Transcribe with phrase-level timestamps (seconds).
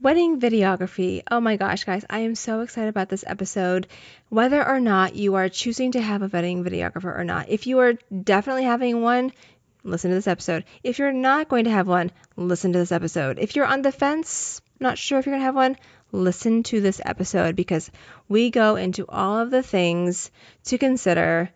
[0.00, 1.22] Wedding videography.
[1.30, 3.86] Oh my gosh, guys, I am so excited about this episode.
[4.28, 7.78] Whether or not you are choosing to have a wedding videographer or not, if you
[7.78, 9.32] are definitely having one,
[9.84, 10.64] listen to this episode.
[10.82, 13.38] If you're not going to have one, listen to this episode.
[13.38, 15.76] If you're on the fence, not sure if you're going to have one,
[16.10, 17.90] listen to this episode because
[18.28, 20.30] we go into all of the things
[20.64, 21.50] to consider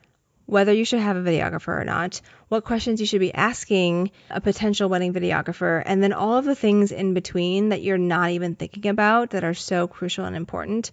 [0.49, 4.41] whether you should have a videographer or not, what questions you should be asking a
[4.41, 8.55] potential wedding videographer, and then all of the things in between that you're not even
[8.55, 10.91] thinking about that are so crucial and important.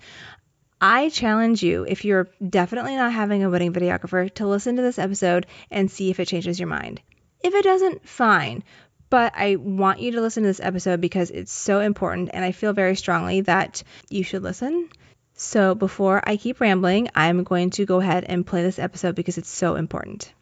[0.82, 5.00] I challenge you, if you're definitely not having a wedding videographer, to listen to this
[5.00, 7.02] episode and see if it changes your mind.
[7.42, 8.62] If it doesn't, fine.
[9.10, 12.52] But I want you to listen to this episode because it's so important, and I
[12.52, 14.90] feel very strongly that you should listen.
[15.38, 19.38] So before I keep rambling, I'm going to go ahead and play this episode because
[19.38, 20.34] it's so important.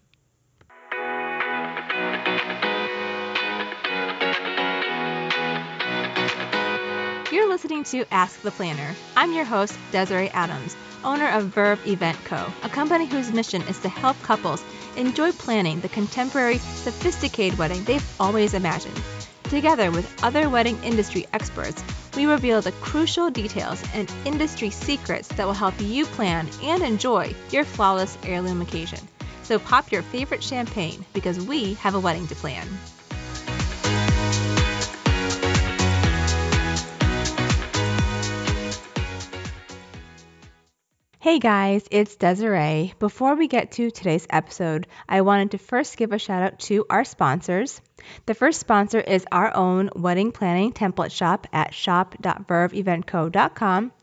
[7.31, 8.93] You're listening to Ask the Planner.
[9.17, 13.80] I'm your host, Desiree Adams, owner of Verve Event Co., a company whose mission is
[13.80, 14.63] to help couples
[14.95, 19.02] enjoy planning the contemporary, sophisticated wedding they've always imagined.
[19.44, 21.83] Together with other wedding industry experts,
[22.16, 27.33] we reveal the crucial details and industry secrets that will help you plan and enjoy
[27.52, 29.00] your flawless heirloom occasion.
[29.44, 32.67] So pop your favorite champagne because we have a wedding to plan.
[41.23, 42.93] Hey guys, it's Desiree.
[42.99, 46.85] Before we get to today's episode, I wanted to first give a shout out to
[46.89, 47.79] our sponsors.
[48.25, 53.94] The first sponsor is our own wedding planning template shop at shop.verveeventco.com.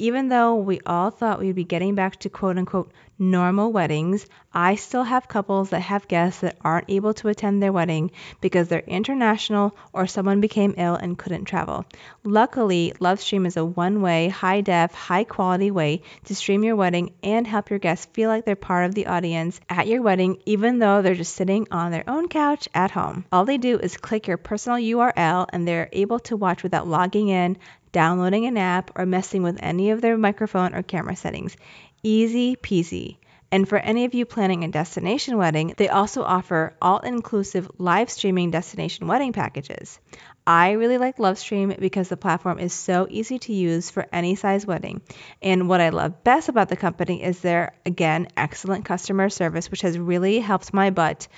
[0.00, 4.76] Even though we all thought we'd be getting back to quote unquote normal weddings, I
[4.76, 8.78] still have couples that have guests that aren't able to attend their wedding because they're
[8.78, 11.84] international or someone became ill and couldn't travel.
[12.22, 17.12] Luckily, Lovestream is a one way, high def, high quality way to stream your wedding
[17.22, 20.78] and help your guests feel like they're part of the audience at your wedding, even
[20.78, 23.24] though they're just sitting on their own couch at home.
[23.32, 27.28] All they do is click your personal URL and they're able to watch without logging
[27.28, 27.58] in,
[27.92, 31.56] downloading an app, or messing with any of their microphone or camera settings.
[32.02, 33.16] Easy peasy.
[33.50, 38.10] And for any of you planning a destination wedding, they also offer all inclusive live
[38.10, 39.98] streaming destination wedding packages.
[40.46, 44.66] I really like Lovestream because the platform is so easy to use for any size
[44.66, 45.00] wedding.
[45.40, 49.82] And what I love best about the company is their, again, excellent customer service, which
[49.82, 51.28] has really helped my butt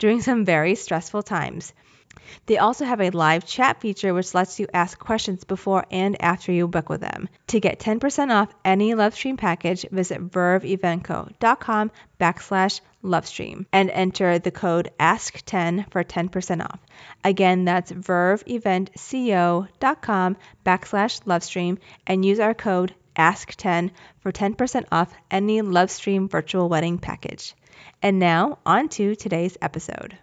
[0.00, 1.72] during some very stressful times.
[2.46, 6.52] They also have a live chat feature which lets you ask questions before and after
[6.52, 7.28] you book with them.
[7.48, 14.90] To get 10% off any Lovestream package, visit verveeventco.com backslash Lovestream and enter the code
[15.00, 16.80] ASK10 for 10% off.
[17.24, 26.30] Again, that's verveeventco.com backslash Lovestream and use our code ASK10 for 10% off any Lovestream
[26.30, 27.54] virtual wedding package.
[28.02, 30.16] And now, on to today's episode.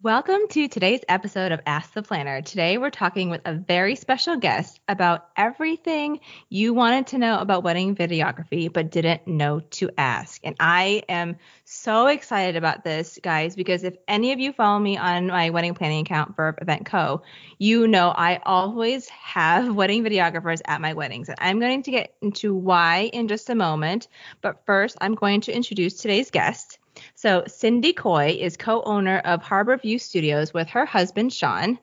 [0.00, 2.40] Welcome to today's episode of Ask the Planner.
[2.40, 7.64] Today we're talking with a very special guest about everything you wanted to know about
[7.64, 10.40] wedding videography but didn't know to ask.
[10.44, 14.96] And I am so excited about this, guys, because if any of you follow me
[14.96, 17.22] on my wedding planning account, Verve Event Co.,
[17.58, 21.28] you know I always have wedding videographers at my weddings.
[21.28, 24.06] And I'm going to get into why in just a moment.
[24.42, 26.78] But first, I'm going to introduce today's guest.
[27.14, 31.78] So, Cindy Coy is co owner of Harbor View Studios with her husband, Sean.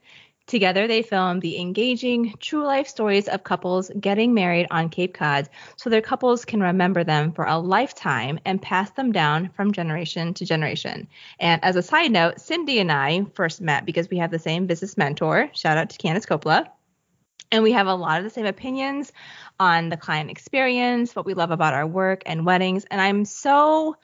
[0.48, 5.50] Together, they film the engaging, true life stories of couples getting married on Cape Cod
[5.76, 10.36] so their couples can remember them for a lifetime and pass them down from generation
[10.36, 11.08] to generation.
[11.40, 14.68] And as a side note, Cindy and I first met because we have the same
[14.68, 15.50] business mentor.
[15.54, 16.68] Shout out to Candice Coppola.
[17.52, 19.14] And we have a lot of the same opinions
[19.60, 22.86] on the client experience, what we love about our work and weddings.
[22.92, 23.96] And I'm so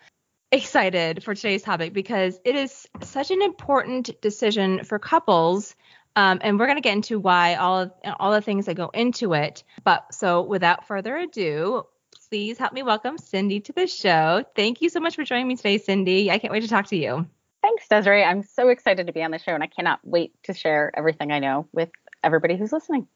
[0.52, 5.76] excited for today's topic because it is such an important decision for couples.
[6.16, 8.90] Um, and we're going to get into why all of all the things that go
[8.94, 9.64] into it.
[9.84, 11.86] But so without further ado,
[12.30, 14.44] please help me welcome Cindy to the show.
[14.56, 16.30] Thank you so much for joining me today, Cindy.
[16.30, 17.26] I can't wait to talk to you.
[17.62, 18.24] Thanks, Desiree.
[18.24, 21.32] I'm so excited to be on the show and I cannot wait to share everything
[21.32, 21.90] I know with
[22.24, 23.08] everybody who's listening.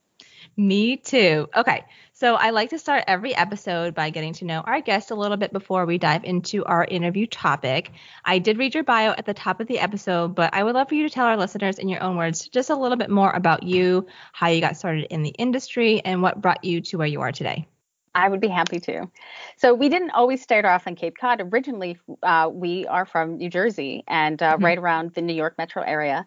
[0.56, 1.48] Me too.
[1.54, 1.84] Okay.
[2.14, 5.36] So I like to start every episode by getting to know our guest a little
[5.36, 7.92] bit before we dive into our interview topic.
[8.24, 10.88] I did read your bio at the top of the episode, but I would love
[10.88, 13.30] for you to tell our listeners in your own words just a little bit more
[13.30, 17.06] about you, how you got started in the industry, and what brought you to where
[17.06, 17.66] you are today.
[18.14, 19.10] I would be happy to.
[19.58, 21.42] So we didn't always start off in Cape Cod.
[21.52, 24.64] Originally, uh, we are from New Jersey and uh, mm-hmm.
[24.64, 26.26] right around the New York metro area.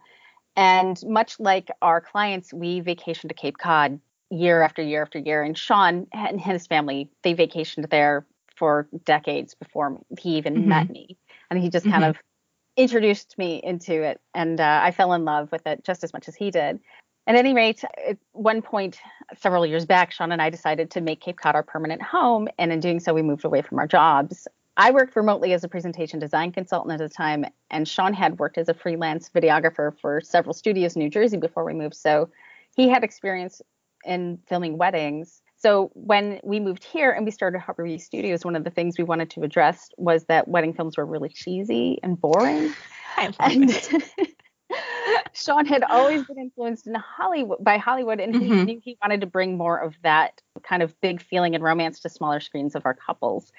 [0.55, 3.99] And much like our clients, we vacation to Cape Cod
[4.29, 5.43] year after year after year.
[5.43, 10.69] And Sean and his family, they vacationed there for decades before he even mm-hmm.
[10.69, 11.17] met me.
[11.49, 11.93] And he just mm-hmm.
[11.93, 12.17] kind of
[12.77, 14.21] introduced me into it.
[14.33, 16.79] And uh, I fell in love with it just as much as he did.
[17.27, 18.99] At any rate, at one point
[19.37, 22.47] several years back, Sean and I decided to make Cape Cod our permanent home.
[22.57, 24.47] And in doing so, we moved away from our jobs.
[24.77, 28.57] I worked remotely as a presentation design consultant at the time, and Sean had worked
[28.57, 31.95] as a freelance videographer for several studios in New Jersey before we moved.
[31.95, 32.29] So
[32.77, 33.61] he had experience
[34.06, 35.42] in filming weddings.
[35.57, 38.98] So when we moved here and we started Harbor View Studios, one of the things
[38.98, 42.74] we wanted to address was that wedding films were really cheesy and boring.
[43.18, 43.72] and
[45.34, 48.54] Sean had always been influenced in Hollywood by Hollywood, and mm-hmm.
[48.54, 52.00] he knew he wanted to bring more of that kind of big feeling and romance
[52.01, 53.51] to smaller screens of our couples.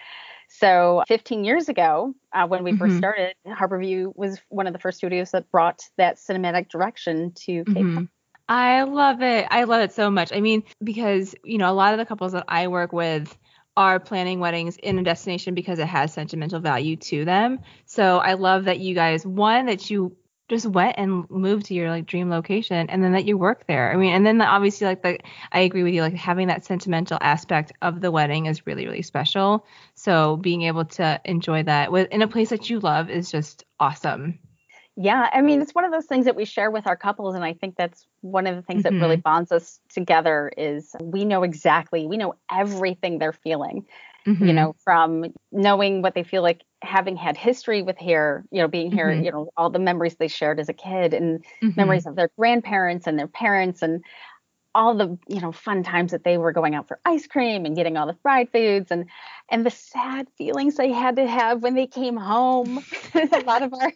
[0.49, 2.79] So 15 years ago, uh, when we mm-hmm.
[2.79, 7.65] first started, Harborview was one of the first studios that brought that cinematic direction to
[7.65, 7.97] Cape mm-hmm.
[7.99, 8.09] Cod.
[8.51, 9.47] I love it.
[9.49, 10.33] I love it so much.
[10.33, 13.39] I mean, because, you know, a lot of the couples that I work with
[13.77, 17.61] are planning weddings in a destination because it has sentimental value to them.
[17.87, 20.17] So I love that you guys, one, that you
[20.49, 23.93] just went and moved to your like dream location and then that you work there.
[23.93, 25.21] I mean, and then the, obviously like the
[25.53, 29.03] I agree with you like having that sentimental aspect of the wedding is really really
[29.03, 29.65] special.
[29.95, 33.65] So being able to enjoy that with in a place that you love is just
[33.79, 34.41] awesome.
[34.97, 37.45] Yeah, I mean, it's one of those things that we share with our couples, and
[37.45, 38.97] I think that's one of the things mm-hmm.
[38.97, 39.23] that really mm-hmm.
[39.23, 43.87] bonds us together is we know exactly, we know everything they're feeling.
[44.27, 44.47] Mm-hmm.
[44.47, 48.69] You know, from knowing what they feel like having had history with here, you know,
[48.69, 49.25] being here, mm-hmm.
[49.25, 51.71] you know, all the memories they shared as a kid and mm-hmm.
[51.75, 54.05] memories of their grandparents and their parents and
[54.75, 57.77] all the you know fun times that they were going out for ice cream and
[57.77, 59.07] getting all the fried foods and
[59.49, 62.83] and the sad feelings they had to have when they came home
[63.15, 63.93] a lot of our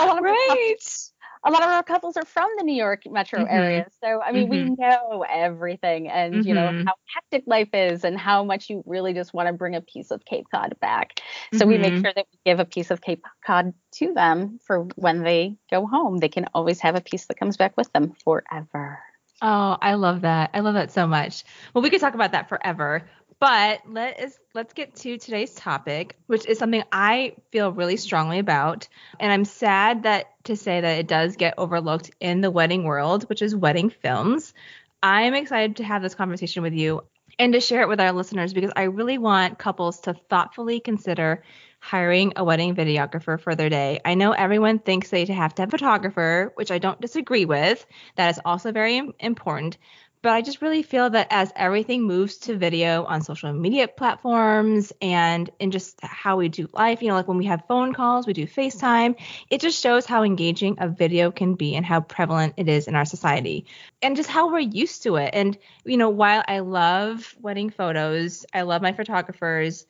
[0.00, 0.48] a lot of right.
[0.50, 1.12] our couples,
[1.44, 3.54] a lot of our couples are from the New York metro mm-hmm.
[3.54, 4.68] area so I mean mm-hmm.
[4.68, 6.48] we know everything and mm-hmm.
[6.48, 6.86] you know mm-hmm.
[6.86, 10.10] how hectic life is and how much you really just want to bring a piece
[10.10, 11.20] of Cape Cod back
[11.54, 12.02] so we make mm-hmm.
[12.02, 15.86] sure that we give a piece of Cape Cod to them for when they go
[15.86, 18.98] home they can always have a piece that comes back with them forever
[19.42, 20.50] Oh, I love that.
[20.54, 21.44] I love that so much.
[21.74, 26.16] Well, we could talk about that forever, but let us let's get to today's topic,
[26.26, 28.88] which is something I feel really strongly about,
[29.20, 33.28] and I'm sad that to say that it does get overlooked in the wedding world,
[33.28, 34.54] which is wedding films.
[35.02, 37.02] I'm excited to have this conversation with you
[37.38, 41.42] and to share it with our listeners because I really want couples to thoughtfully consider
[41.86, 44.00] hiring a wedding videographer for their day.
[44.04, 47.86] I know everyone thinks they have to have a photographer, which I don't disagree with.
[48.16, 49.78] That is also very important.
[50.20, 54.92] But I just really feel that as everything moves to video on social media platforms
[55.00, 58.26] and in just how we do life, you know, like when we have phone calls,
[58.26, 59.14] we do FaceTime,
[59.48, 62.96] it just shows how engaging a video can be and how prevalent it is in
[62.96, 63.66] our society
[64.02, 65.30] and just how we're used to it.
[65.34, 69.86] And, you know, while I love wedding photos, I love my photographers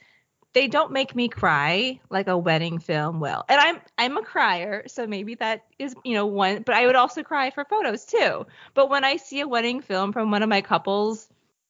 [0.57, 3.45] they don't make me cry like a wedding film will.
[3.47, 6.97] And I'm I'm a crier, so maybe that is, you know, one but I would
[6.97, 8.47] also cry for photos too.
[8.73, 11.29] But when I see a wedding film from one of my couples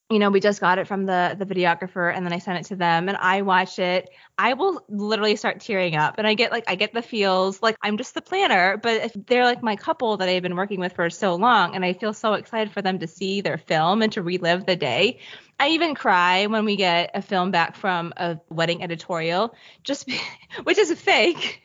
[0.09, 2.69] you know, we just got it from the the videographer and then I sent it
[2.69, 4.09] to them and I watch it.
[4.39, 7.77] I will literally start tearing up and I get like I get the feels like
[7.83, 10.93] I'm just the planner, but if they're like my couple that I've been working with
[10.93, 14.13] for so long and I feel so excited for them to see their film and
[14.13, 15.19] to relive the day.
[15.59, 20.09] I even cry when we get a film back from a wedding editorial just
[20.63, 21.63] which is a fake.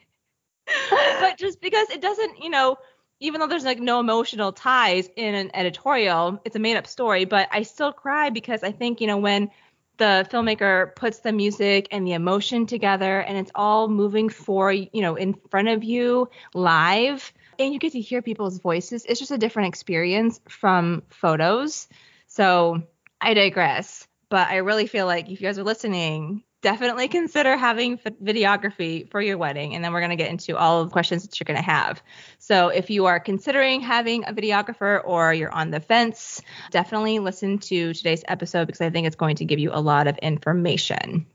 [1.19, 2.77] but just because it doesn't, you know,
[3.21, 7.25] even though there's like no emotional ties in an editorial, it's a made up story,
[7.25, 9.51] but I still cry because I think, you know, when
[9.97, 14.89] the filmmaker puts the music and the emotion together and it's all moving for, you
[14.95, 19.31] know, in front of you live and you get to hear people's voices, it's just
[19.31, 21.87] a different experience from photos.
[22.25, 22.81] So
[23.21, 27.97] I digress, but I really feel like if you guys are listening, definitely consider having
[27.97, 29.75] videography for your wedding.
[29.75, 31.63] And then we're going to get into all of the questions that you're going to
[31.63, 32.01] have.
[32.37, 36.41] So if you are considering having a videographer or you're on the fence,
[36.71, 40.07] definitely listen to today's episode because I think it's going to give you a lot
[40.07, 41.25] of information.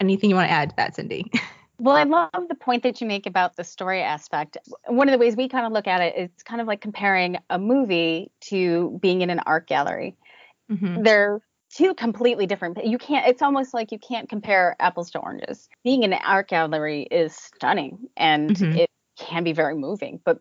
[0.00, 1.30] Anything you want to add to that, Cindy?
[1.78, 4.56] Well, I love the point that you make about the story aspect.
[4.86, 7.36] One of the ways we kind of look at it is kind of like comparing
[7.50, 10.16] a movie to being in an art gallery.
[10.70, 11.02] Mm-hmm.
[11.02, 11.40] They're
[11.76, 12.84] two completely different.
[12.84, 13.26] You can't.
[13.26, 15.68] It's almost like you can't compare apples to oranges.
[15.84, 18.78] Being in an art gallery is stunning and mm-hmm.
[18.78, 20.40] it can be very moving, but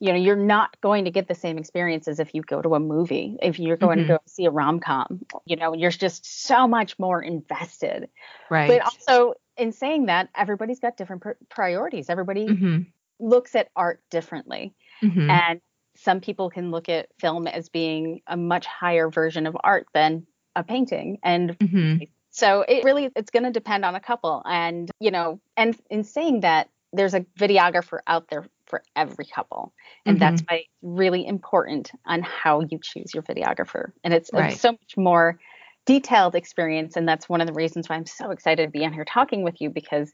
[0.00, 2.74] you know you're not going to get the same experience as if you go to
[2.74, 4.08] a movie if you're going mm-hmm.
[4.08, 8.08] to go see a rom-com you know you're just so much more invested
[8.50, 12.80] right but also in saying that everybody's got different pr- priorities everybody mm-hmm.
[13.20, 15.30] looks at art differently mm-hmm.
[15.30, 15.60] and
[15.96, 20.26] some people can look at film as being a much higher version of art than
[20.56, 22.04] a painting and mm-hmm.
[22.30, 26.04] so it really it's going to depend on a couple and you know and in
[26.04, 29.72] saying that there's a videographer out there for every couple
[30.06, 30.20] and mm-hmm.
[30.20, 34.52] that's why it's really important on how you choose your videographer and it's, right.
[34.52, 35.38] it's so much more
[35.86, 38.92] detailed experience and that's one of the reasons why i'm so excited to be on
[38.92, 40.12] here talking with you because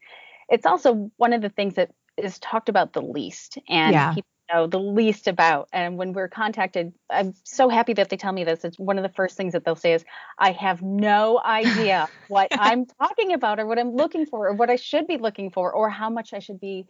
[0.49, 4.14] it's also one of the things that is talked about the least and yeah.
[4.14, 5.69] people know the least about.
[5.73, 8.64] And when we're contacted, I'm so happy that they tell me this.
[8.64, 10.04] It's one of the first things that they'll say is,
[10.38, 14.71] I have no idea what I'm talking about or what I'm looking for or what
[14.71, 16.87] I should be looking for or how much I should be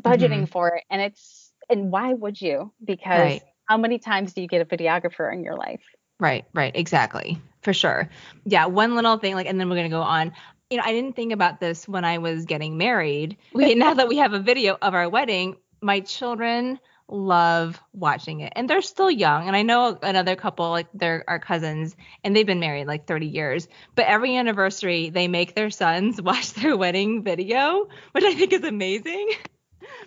[0.00, 0.44] budgeting mm-hmm.
[0.46, 0.84] for it.
[0.90, 2.72] And it's, and why would you?
[2.84, 3.42] Because right.
[3.66, 5.82] how many times do you get a videographer in your life?
[6.18, 7.40] Right, right, exactly.
[7.62, 8.08] For sure.
[8.44, 10.32] Yeah, one little thing like and then we're going to go on
[10.70, 13.36] you know, I didn't think about this when I was getting married.
[13.52, 18.52] We now that we have a video of our wedding, my children love watching it.
[18.56, 19.46] And they're still young.
[19.46, 23.26] And I know another couple, like they're our cousins, and they've been married like 30
[23.26, 23.68] years.
[23.94, 28.64] But every anniversary, they make their sons watch their wedding video, which I think is
[28.64, 29.30] amazing.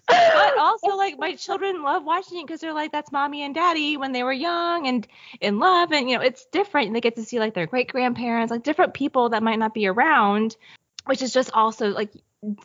[0.07, 3.97] but also, like, my children love watching it because they're like, that's mommy and daddy
[3.97, 5.07] when they were young and
[5.41, 5.91] in love.
[5.91, 6.87] And, you know, it's different.
[6.87, 9.73] And they get to see like their great grandparents, like different people that might not
[9.73, 10.55] be around,
[11.05, 12.11] which is just also like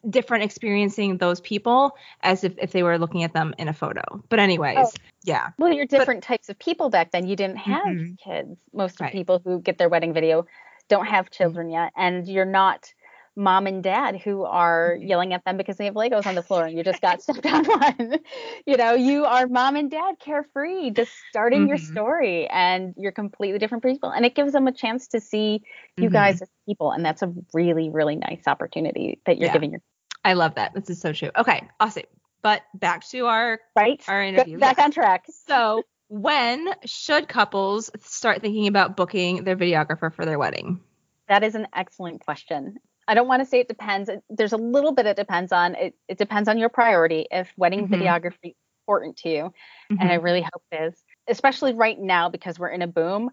[0.08, 4.02] different experiencing those people as if, if they were looking at them in a photo.
[4.28, 4.90] But anyways, oh.
[5.25, 5.49] yeah.
[5.58, 7.26] Well, you're different but, types of people back then.
[7.26, 8.14] You didn't have mm-hmm.
[8.14, 8.58] kids.
[8.72, 9.12] Most of right.
[9.12, 10.46] people who get their wedding video
[10.88, 11.42] don't have mm-hmm.
[11.42, 12.92] children yet, and you're not
[13.40, 15.09] mom and dad who are mm-hmm.
[15.09, 17.47] yelling at them because they have Legos on the floor and you just got stepped
[17.47, 18.18] on one.
[18.66, 21.68] you know, you are mom and dad carefree, just starting mm-hmm.
[21.68, 24.11] your story and you're completely different people.
[24.11, 25.62] And it gives them a chance to see
[25.97, 26.12] you mm-hmm.
[26.12, 26.92] guys as people.
[26.92, 29.52] And that's a really, really nice opportunity that you're yeah.
[29.52, 29.80] giving your
[30.23, 30.75] I love that.
[30.75, 31.30] This is so true.
[31.35, 32.02] Okay, awesome.
[32.42, 34.59] But back to our right our interview.
[34.59, 35.25] Back on track.
[35.47, 40.80] So when should couples start thinking about booking their videographer for their wedding?
[41.28, 42.78] That is an excellent question.
[43.09, 44.11] I don't want to say it depends.
[44.28, 45.75] There's a little bit it depends on.
[45.75, 47.26] It, it depends on your priority.
[47.30, 47.95] If wedding mm-hmm.
[47.95, 48.54] videography is
[48.87, 49.97] important to you, mm-hmm.
[50.00, 50.25] and I mm-hmm.
[50.25, 53.30] really hope it is, especially right now because we're in a boom,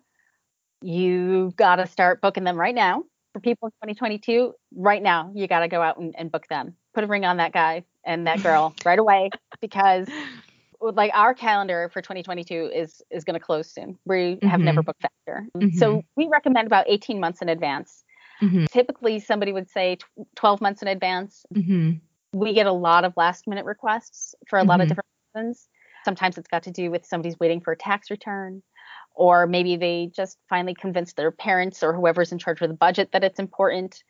[0.82, 3.04] you got to start booking them right now.
[3.34, 6.76] For people in 2022, right now, you got to go out and, and book them.
[6.96, 9.30] Put a ring on that guy and that girl right away
[9.62, 10.08] because
[10.82, 13.98] like our calendar for 2022 is is going to close soon.
[14.06, 14.64] We have mm-hmm.
[14.64, 15.48] never booked faster.
[15.56, 15.78] Mm-hmm.
[15.78, 18.04] So we recommend about 18 months in advance
[18.42, 18.66] Mm-hmm.
[18.66, 19.98] Typically, somebody would say
[20.36, 21.46] 12 months in advance.
[21.54, 21.94] Mm-hmm.
[22.34, 24.90] We get a lot of last minute requests for a lot of mm-hmm.
[24.90, 25.68] different reasons.
[26.06, 28.62] Sometimes it's got to do with somebody's waiting for a tax return,
[29.16, 33.12] or maybe they just finally convinced their parents or whoever's in charge of the budget
[33.12, 34.04] that it's important,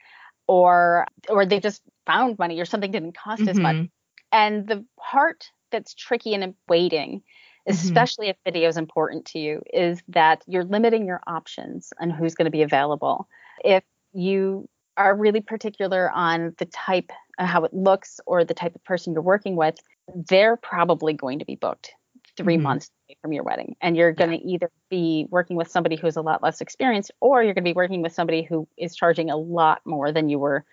[0.48, 3.75] or or they just found money or something didn't cost as much.
[3.75, 3.86] Mm-hmm.
[4.31, 7.24] And the part that's tricky in waiting
[7.67, 7.88] mm-hmm.
[7.88, 12.36] especially if video is important to you, is that you're limiting your options on who's
[12.36, 13.27] going to be available.
[13.63, 13.84] If
[14.14, 18.84] you are really particular on the type, uh, how it looks, or the type of
[18.84, 19.76] person you're working with,
[20.30, 21.92] they're probably going to be booked
[22.38, 22.64] 3 mm-hmm.
[22.64, 22.90] months
[23.22, 23.76] from your wedding.
[23.82, 27.44] And you're going to either be working with somebody who's a lot less experienced, or
[27.44, 30.40] you're going to be working with somebody who is charging a lot more than you
[30.40, 30.66] were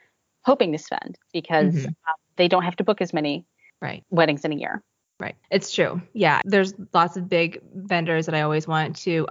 [0.44, 1.86] hoping to spend because mm-hmm.
[1.86, 3.44] uh, they don't have to book as many
[3.80, 4.04] right.
[4.10, 4.82] weddings in a year.
[5.20, 5.36] Right.
[5.50, 6.02] It's true.
[6.12, 6.40] Yeah.
[6.44, 9.28] There's lots of big vendors that I always want to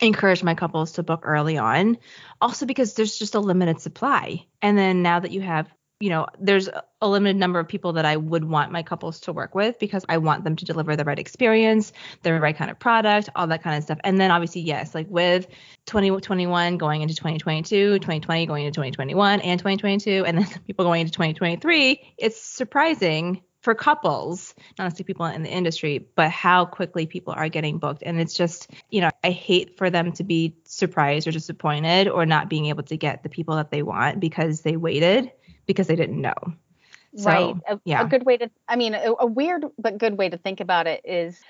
[0.00, 1.98] encourage my couples to book early on.
[2.40, 4.46] Also because there's just a limited supply.
[4.60, 5.68] And then now that you have,
[6.00, 6.68] you know, there's
[7.00, 10.04] a limited number of people that I would want my couples to work with because
[10.08, 13.62] I want them to deliver the right experience, the right kind of product, all that
[13.62, 13.98] kind of stuff.
[14.02, 15.46] And then obviously, yes, like with
[15.86, 21.12] 2021 going into 2022, 2020 going into 2021 and 2022, and then people going into
[21.12, 27.32] 2023, it's surprising for couples, not necessarily people in the industry, but how quickly people
[27.32, 28.02] are getting booked.
[28.04, 32.26] And it's just, you know, I hate for them to be surprised or disappointed or
[32.26, 35.32] not being able to get the people that they want because they waited
[35.64, 36.34] because they didn't know.
[37.16, 37.56] So, right.
[37.66, 38.04] A, yeah.
[38.04, 40.86] a good way to, I mean, a, a weird but good way to think about
[40.86, 41.40] it is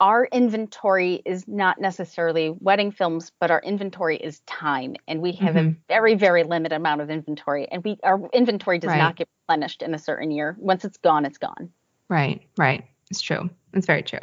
[0.00, 5.54] our inventory is not necessarily wedding films, but our inventory is time, and we have
[5.54, 5.68] mm-hmm.
[5.70, 8.98] a very, very limited amount of inventory, and we our inventory does right.
[8.98, 10.56] not get replenished in a certain year.
[10.58, 11.70] Once it's gone, it's gone.
[12.08, 12.84] Right, right.
[13.10, 13.50] It's true.
[13.74, 14.20] It's very true.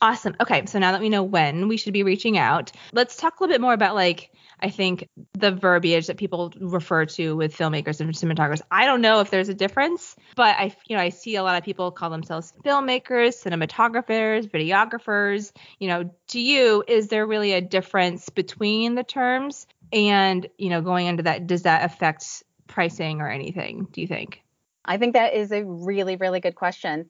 [0.00, 0.34] Awesome.
[0.40, 3.42] Okay, so now that we know when we should be reaching out, let's talk a
[3.42, 8.00] little bit more about like I think the verbiage that people refer to with filmmakers
[8.00, 8.62] and cinematographers.
[8.70, 11.56] I don't know if there's a difference, but I you know I see a lot
[11.56, 15.52] of people call themselves filmmakers, cinematographers, videographers.
[15.78, 19.66] You know, to you, is there really a difference between the terms?
[19.92, 23.86] And you know, going into that, does that affect pricing or anything?
[23.90, 24.42] Do you think?
[24.84, 27.08] I think that is a really, really good question.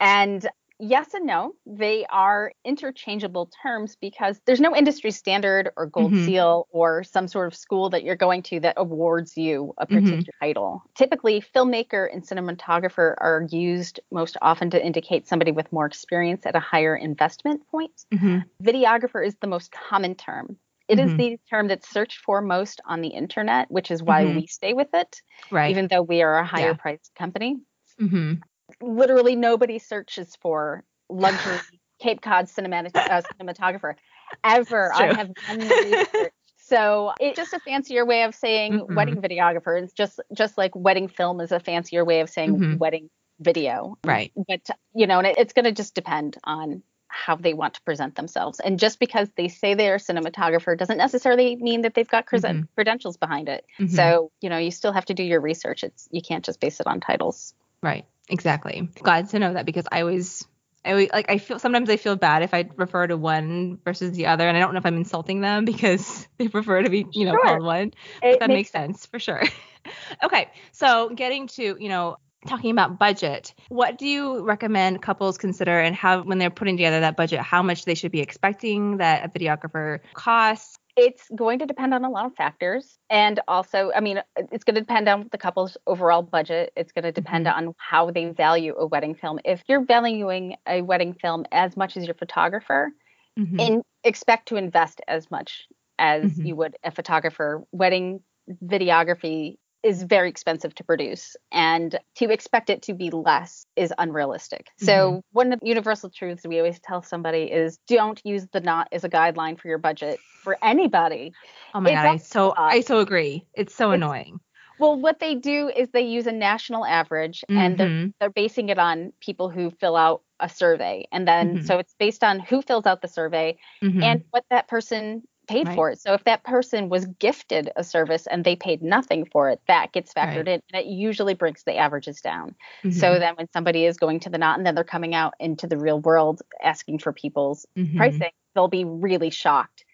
[0.00, 0.48] And
[0.82, 1.54] yes and no.
[1.64, 6.26] They are interchangeable terms because there's no industry standard or gold mm-hmm.
[6.26, 9.94] seal or some sort of school that you're going to that awards you a mm-hmm.
[9.94, 10.44] particular mm-hmm.
[10.44, 10.82] title.
[10.96, 16.56] Typically, filmmaker and cinematographer are used most often to indicate somebody with more experience at
[16.56, 18.04] a higher investment point.
[18.12, 18.38] Mm-hmm.
[18.62, 20.56] Videographer is the most common term.
[20.88, 21.16] It is mm-hmm.
[21.16, 24.40] the term that's searched for most on the internet, which is why mm-hmm.
[24.40, 25.70] we stay with it, right.
[25.70, 26.74] even though we are a higher yeah.
[26.74, 27.60] priced company.
[28.00, 28.34] Mm-hmm
[28.82, 31.58] literally nobody searches for luxury
[32.00, 33.94] Cape Cod cinematic, uh, cinematographer
[34.42, 34.92] ever.
[34.92, 36.32] I have done the research.
[36.56, 38.94] So it's just a fancier way of saying mm-hmm.
[38.94, 39.80] wedding videographer.
[39.82, 42.78] It's just just like wedding film is a fancier way of saying mm-hmm.
[42.78, 43.10] wedding
[43.40, 43.98] video.
[44.04, 44.32] Right.
[44.36, 47.82] But you know, and it, it's going to just depend on how they want to
[47.82, 48.58] present themselves.
[48.58, 52.62] And just because they say they're a cinematographer doesn't necessarily mean that they've got mm-hmm.
[52.74, 53.66] credentials behind it.
[53.78, 53.94] Mm-hmm.
[53.94, 55.84] So, you know, you still have to do your research.
[55.84, 57.54] It's you can't just base it on titles.
[57.82, 58.06] Right.
[58.32, 58.88] Exactly.
[59.02, 60.46] Glad to know that because I always
[60.84, 64.12] I always, like I feel sometimes I feel bad if I refer to one versus
[64.12, 67.06] the other, and I don't know if I'm insulting them because they prefer to be,
[67.12, 67.44] you know, sure.
[67.44, 67.92] called one.
[68.20, 69.02] But that makes sense.
[69.02, 69.42] sense for sure.
[70.24, 75.78] okay, so getting to, you know, talking about budget, what do you recommend couples consider
[75.78, 79.24] and how when they're putting together that budget, how much they should be expecting that
[79.24, 80.76] a videographer costs?
[80.96, 82.98] It's going to depend on a lot of factors.
[83.08, 86.72] And also, I mean, it's going to depend on the couple's overall budget.
[86.76, 87.68] It's going to depend mm-hmm.
[87.68, 89.40] on how they value a wedding film.
[89.44, 92.92] If you're valuing a wedding film as much as your photographer,
[93.38, 93.60] mm-hmm.
[93.60, 95.66] and expect to invest as much
[95.98, 96.46] as mm-hmm.
[96.46, 98.20] you would a photographer, wedding
[98.64, 104.66] videography is very expensive to produce and to expect it to be less is unrealistic.
[104.66, 104.86] Mm-hmm.
[104.86, 108.88] So one of the universal truths we always tell somebody is don't use the knot
[108.92, 111.32] as a guideline for your budget for anybody.
[111.74, 113.44] Oh my god, I so I so agree.
[113.54, 114.40] It's so it's, annoying.
[114.78, 117.58] Well, what they do is they use a national average mm-hmm.
[117.58, 118.10] and they're mm-hmm.
[118.20, 121.06] they're basing it on people who fill out a survey.
[121.12, 121.66] And then mm-hmm.
[121.66, 124.02] so it's based on who fills out the survey mm-hmm.
[124.02, 125.74] and what that person paid right.
[125.74, 126.00] for it.
[126.00, 129.92] So if that person was gifted a service and they paid nothing for it, that
[129.92, 130.48] gets factored right.
[130.48, 130.62] in.
[130.72, 132.54] And it usually brings the averages down.
[132.82, 132.98] Mm-hmm.
[132.98, 135.66] So then when somebody is going to the knot and then they're coming out into
[135.66, 137.98] the real world asking for people's mm-hmm.
[137.98, 139.84] pricing, they'll be really shocked.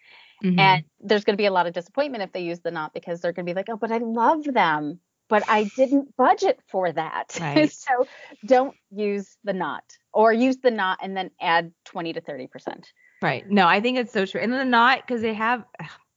[0.43, 0.59] Mm-hmm.
[0.59, 3.19] And there's going to be a lot of disappointment if they use the knot because
[3.19, 4.99] they're going to be like, oh, but I love them.
[5.27, 7.37] But I didn't budget for that.
[7.39, 7.71] Right.
[7.71, 8.07] so
[8.45, 12.85] don't use the knot or use the knot and then add 20 to 30%.
[13.21, 13.49] Right.
[13.49, 14.39] No, I think it's so true.
[14.39, 15.65] And the knot, because they have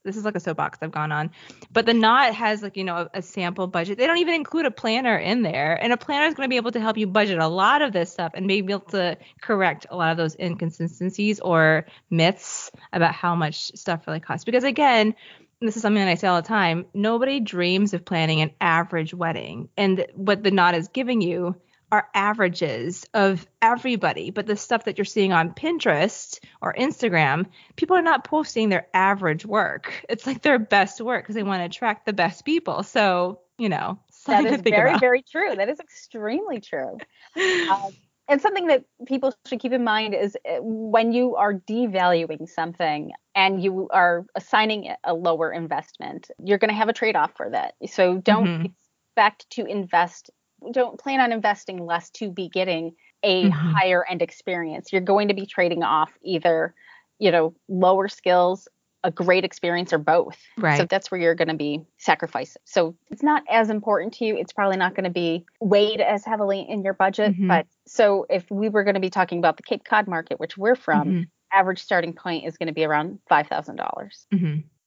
[0.04, 1.30] this is like a soapbox I've gone on,
[1.72, 3.98] but the knot has like you know a, a, sample budget.
[3.98, 6.56] They don't even include a planner in there, and a planner is going to be
[6.56, 9.86] able to help you budget a lot of this stuff and maybe able to correct
[9.90, 14.44] a lot of those inconsistencies or myths about how much stuff really costs.
[14.44, 15.14] Because again,
[15.60, 16.86] this is something that I say all the time.
[16.94, 21.56] Nobody dreams of planning an average wedding, and what the knot is giving you
[21.92, 27.44] are averages of everybody, but the stuff that you're seeing on Pinterest or Instagram,
[27.76, 30.02] people are not posting their average work.
[30.08, 32.82] It's like their best work because they want to attract the best people.
[32.82, 35.00] So, you know, that is very, about.
[35.00, 35.54] very true.
[35.54, 36.96] That is extremely true.
[37.70, 37.92] um,
[38.26, 43.12] and something that people should keep in mind is uh, when you are devaluing something
[43.34, 47.50] and you are assigning a lower investment, you're going to have a trade off for
[47.50, 47.74] that.
[47.90, 48.66] So don't mm-hmm.
[49.10, 50.30] expect to invest
[50.72, 53.52] don't plan on investing less to be getting a mm-hmm.
[53.52, 54.92] higher end experience.
[54.92, 56.74] You're going to be trading off either,
[57.18, 58.68] you know, lower skills,
[59.04, 60.38] a great experience, or both.
[60.56, 60.78] Right.
[60.78, 62.62] So that's where you're going to be sacrificing.
[62.64, 64.36] So it's not as important to you.
[64.36, 67.32] It's probably not going to be weighed as heavily in your budget.
[67.32, 67.48] Mm-hmm.
[67.48, 70.56] But so if we were going to be talking about the Cape Cod market, which
[70.56, 71.22] we're from, mm-hmm.
[71.52, 74.26] average starting point is going to be around five thousand dollars.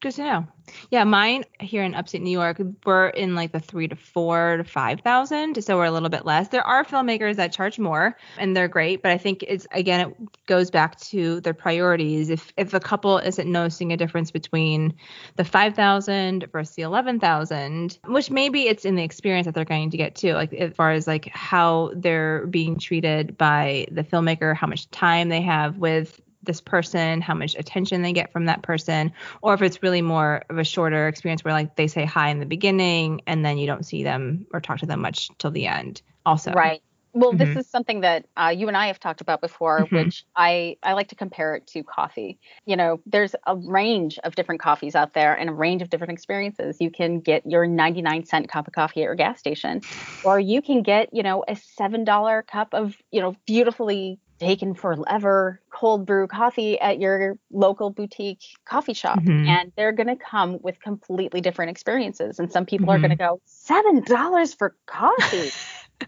[0.05, 0.47] Good to know.
[0.91, 4.63] Yeah, mine here in upstate New York, we're in like the three to four to
[4.63, 6.49] five thousand, so we're a little bit less.
[6.49, 10.45] There are filmmakers that charge more, and they're great, but I think it's again it
[10.45, 12.29] goes back to their priorities.
[12.29, 14.93] If if a couple isn't noticing a difference between
[15.37, 19.65] the five thousand versus the eleven thousand, which maybe it's in the experience that they're
[19.65, 24.03] going to get too, like as far as like how they're being treated by the
[24.03, 28.45] filmmaker, how much time they have with this person, how much attention they get from
[28.45, 32.05] that person, or if it's really more of a shorter experience where like they say
[32.05, 35.29] hi in the beginning and then you don't see them or talk to them much
[35.37, 36.01] till the end.
[36.25, 36.81] Also, right.
[37.15, 37.53] Well, mm-hmm.
[37.53, 39.95] this is something that uh, you and I have talked about before, mm-hmm.
[39.95, 42.37] which I, I like to compare it to coffee.
[42.65, 46.11] You know, there's a range of different coffees out there and a range of different
[46.11, 46.75] experiences.
[46.81, 49.79] You can get your 99 cent cup of coffee at your gas station,
[50.25, 55.61] or you can get, you know, a $7 cup of, you know, beautifully taken forever
[55.69, 59.47] cold brew coffee at your local boutique coffee shop mm-hmm.
[59.47, 62.95] and they're going to come with completely different experiences and some people mm-hmm.
[62.95, 65.51] are going to go seven dollars for coffee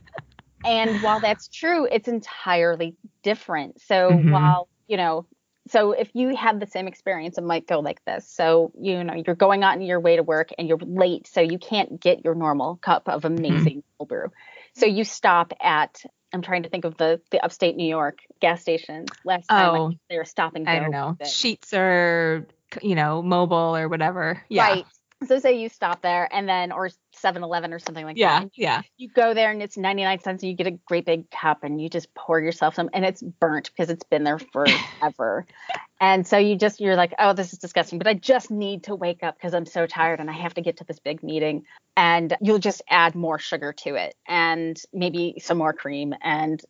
[0.65, 4.31] and while that's true it's entirely different so mm-hmm.
[4.31, 5.25] while you know
[5.69, 9.13] so if you have the same experience it might go like this so you know
[9.25, 12.35] you're going on your way to work and you're late so you can't get your
[12.35, 13.37] normal cup of mm-hmm.
[13.37, 14.31] amazing cold brew
[14.73, 18.61] so you stop at I'm trying to think of the the upstate New York gas
[18.61, 19.09] stations.
[19.23, 20.67] Last time oh, they were stopping.
[20.67, 21.17] I don't know.
[21.21, 22.47] Sheetz or
[22.81, 24.43] you know, Mobil or whatever.
[24.49, 24.67] Yeah.
[24.67, 24.85] Right.
[25.25, 26.89] So say you stop there and then or
[27.21, 28.51] 7-Eleven or something like yeah, that.
[28.55, 28.67] Yeah.
[28.67, 28.81] Yeah.
[28.97, 31.81] You go there and it's 99 cents and you get a great big cup and
[31.81, 35.45] you just pour yourself some and it's burnt because it's been there forever.
[36.01, 38.95] and so you just you're like, "Oh, this is disgusting, but I just need to
[38.95, 41.63] wake up because I'm so tired and I have to get to this big meeting."
[41.95, 46.61] And you'll just add more sugar to it and maybe some more cream and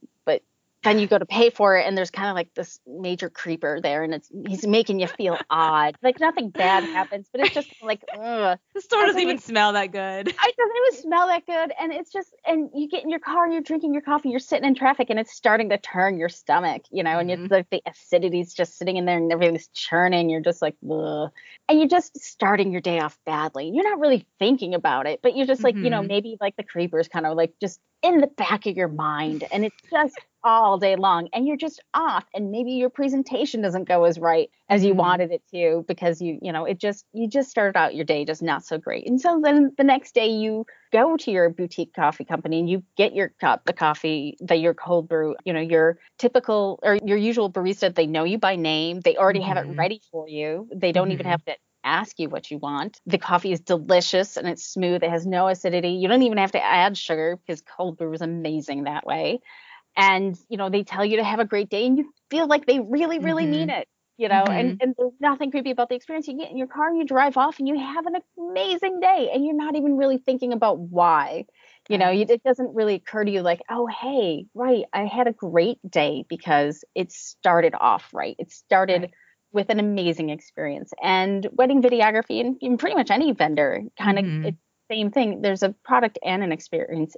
[0.88, 3.80] then you go to pay for it and there's kind of like this major creeper
[3.82, 7.70] there and it's he's making you feel odd like nothing bad happens but it's just
[7.82, 8.58] like ugh.
[8.74, 12.12] the store doesn't even smell that good it doesn't even smell that good and it's
[12.12, 14.76] just and you get in your car and you're drinking your coffee you're sitting in
[14.76, 17.44] traffic and it's starting to turn your stomach you know and mm-hmm.
[17.44, 21.30] it's like the acidity's just sitting in there and everything's churning you're just like ugh.
[21.68, 25.36] and you're just starting your day off badly you're not really thinking about it but
[25.36, 25.86] you're just like mm-hmm.
[25.86, 26.08] you know mm-hmm.
[26.08, 29.66] maybe like the creepers kind of like just in the back of your mind and
[29.66, 30.18] it's just
[30.48, 34.50] all day long and you're just off and maybe your presentation doesn't go as right
[34.70, 35.00] as you mm-hmm.
[35.00, 38.24] wanted it to because you you know it just you just started out your day
[38.24, 41.94] just not so great and so then the next day you go to your boutique
[41.94, 45.60] coffee company and you get your cup the coffee that your cold brew you know
[45.60, 49.50] your typical or your usual barista they know you by name they already mm-hmm.
[49.50, 49.80] have it mm-hmm.
[49.80, 51.14] ready for you they don't mm-hmm.
[51.14, 53.00] even have to ask you what you want.
[53.06, 55.04] The coffee is delicious and it's smooth.
[55.04, 55.92] It has no acidity.
[55.92, 59.40] You don't even have to add sugar because cold brew is amazing that way
[59.98, 62.66] and you know they tell you to have a great day and you feel like
[62.66, 63.52] they really really mm-hmm.
[63.52, 64.52] mean it you know mm-hmm.
[64.52, 67.06] and, and there's nothing creepy about the experience you get in your car and you
[67.06, 70.80] drive off and you have an amazing day and you're not even really thinking about
[70.80, 71.46] why
[71.90, 75.34] you know it doesn't really occur to you like oh hey right i had a
[75.34, 79.12] great day because it started off right it started right.
[79.52, 84.26] with an amazing experience and wedding videography and, and pretty much any vendor kind of
[84.26, 84.50] mm-hmm.
[84.92, 87.16] same thing there's a product and an experience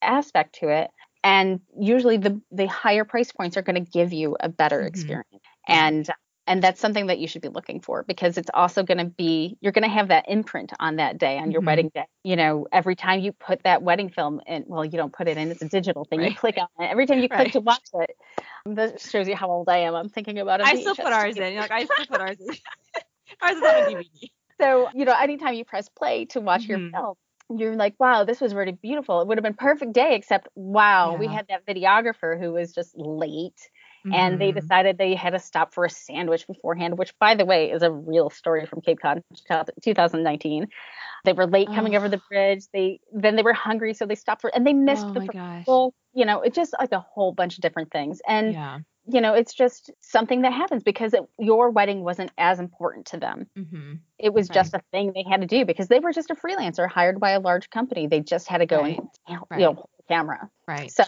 [0.00, 0.90] aspect to it
[1.24, 4.86] and usually the the higher price points are going to give you a better mm-hmm.
[4.86, 6.08] experience and
[6.46, 9.56] and that's something that you should be looking for because it's also going to be
[9.60, 11.66] you're going to have that imprint on that day on your mm-hmm.
[11.66, 15.12] wedding day you know every time you put that wedding film in well you don't
[15.12, 16.30] put it in it's a digital thing right.
[16.30, 17.52] you click on it every time you click right.
[17.52, 18.16] to watch it
[18.66, 21.36] that shows you how old i am i'm thinking about it i still put ours
[21.36, 22.48] in you like i still put ours in
[23.42, 26.82] ours is on a dvd so you know anytime you press play to watch mm-hmm.
[26.82, 27.14] your film
[27.50, 29.20] you're like, wow, this was really beautiful.
[29.20, 31.18] It would have been perfect day, except wow, yeah.
[31.18, 33.60] we had that videographer who was just late.
[34.06, 34.14] Mm-hmm.
[34.14, 34.60] And they mm-hmm.
[34.60, 37.90] decided they had to stop for a sandwich beforehand, which, by the way, is a
[37.90, 39.22] real story from Cape Cod
[39.82, 40.66] 2019.
[41.24, 41.98] They were late coming oh.
[41.98, 42.64] over the bridge.
[42.74, 45.94] They then they were hungry, so they stopped for and they missed oh the full.
[46.12, 48.20] You know, it just like a whole bunch of different things.
[48.28, 52.58] And yeah you know, it's just something that happens because it, your wedding wasn't as
[52.58, 53.46] important to them.
[53.56, 53.94] Mm-hmm.
[54.18, 54.54] It was right.
[54.54, 57.32] just a thing they had to do because they were just a freelancer hired by
[57.32, 58.06] a large company.
[58.06, 58.98] They just had to go right.
[59.28, 59.60] and right.
[59.60, 60.50] you know camera.
[60.66, 60.90] Right.
[60.90, 61.04] So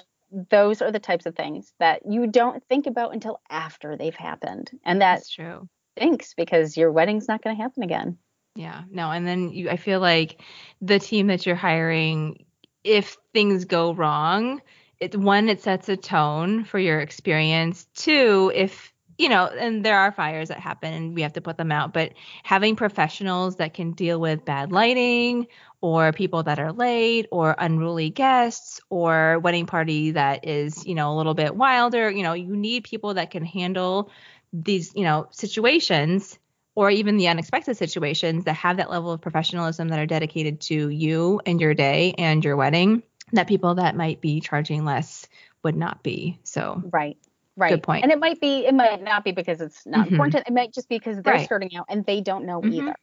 [0.50, 4.70] those are the types of things that you don't think about until after they've happened,
[4.84, 5.68] and that that's true.
[5.96, 8.18] Thanks, because your wedding's not going to happen again.
[8.54, 8.82] Yeah.
[8.90, 9.10] No.
[9.10, 10.40] And then you, I feel like
[10.80, 12.44] the team that you're hiring,
[12.84, 14.60] if things go wrong
[15.00, 17.86] it one it sets a tone for your experience.
[17.94, 21.56] Two if you know and there are fires that happen and we have to put
[21.56, 25.46] them out but having professionals that can deal with bad lighting
[25.80, 31.12] or people that are late or unruly guests or wedding party that is you know
[31.12, 34.10] a little bit wilder you know you need people that can handle
[34.52, 36.38] these you know situations
[36.74, 40.90] or even the unexpected situations that have that level of professionalism that are dedicated to
[40.90, 45.26] you and your day and your wedding that people that might be charging less
[45.62, 46.38] would not be.
[46.44, 47.16] So right.
[47.58, 47.70] Right.
[47.70, 48.02] Good point.
[48.02, 50.14] And it might be, it might not be because it's not mm-hmm.
[50.14, 50.46] important.
[50.46, 51.44] It might just be because they're right.
[51.46, 52.72] starting out and they don't know mm-hmm.
[52.72, 52.94] either.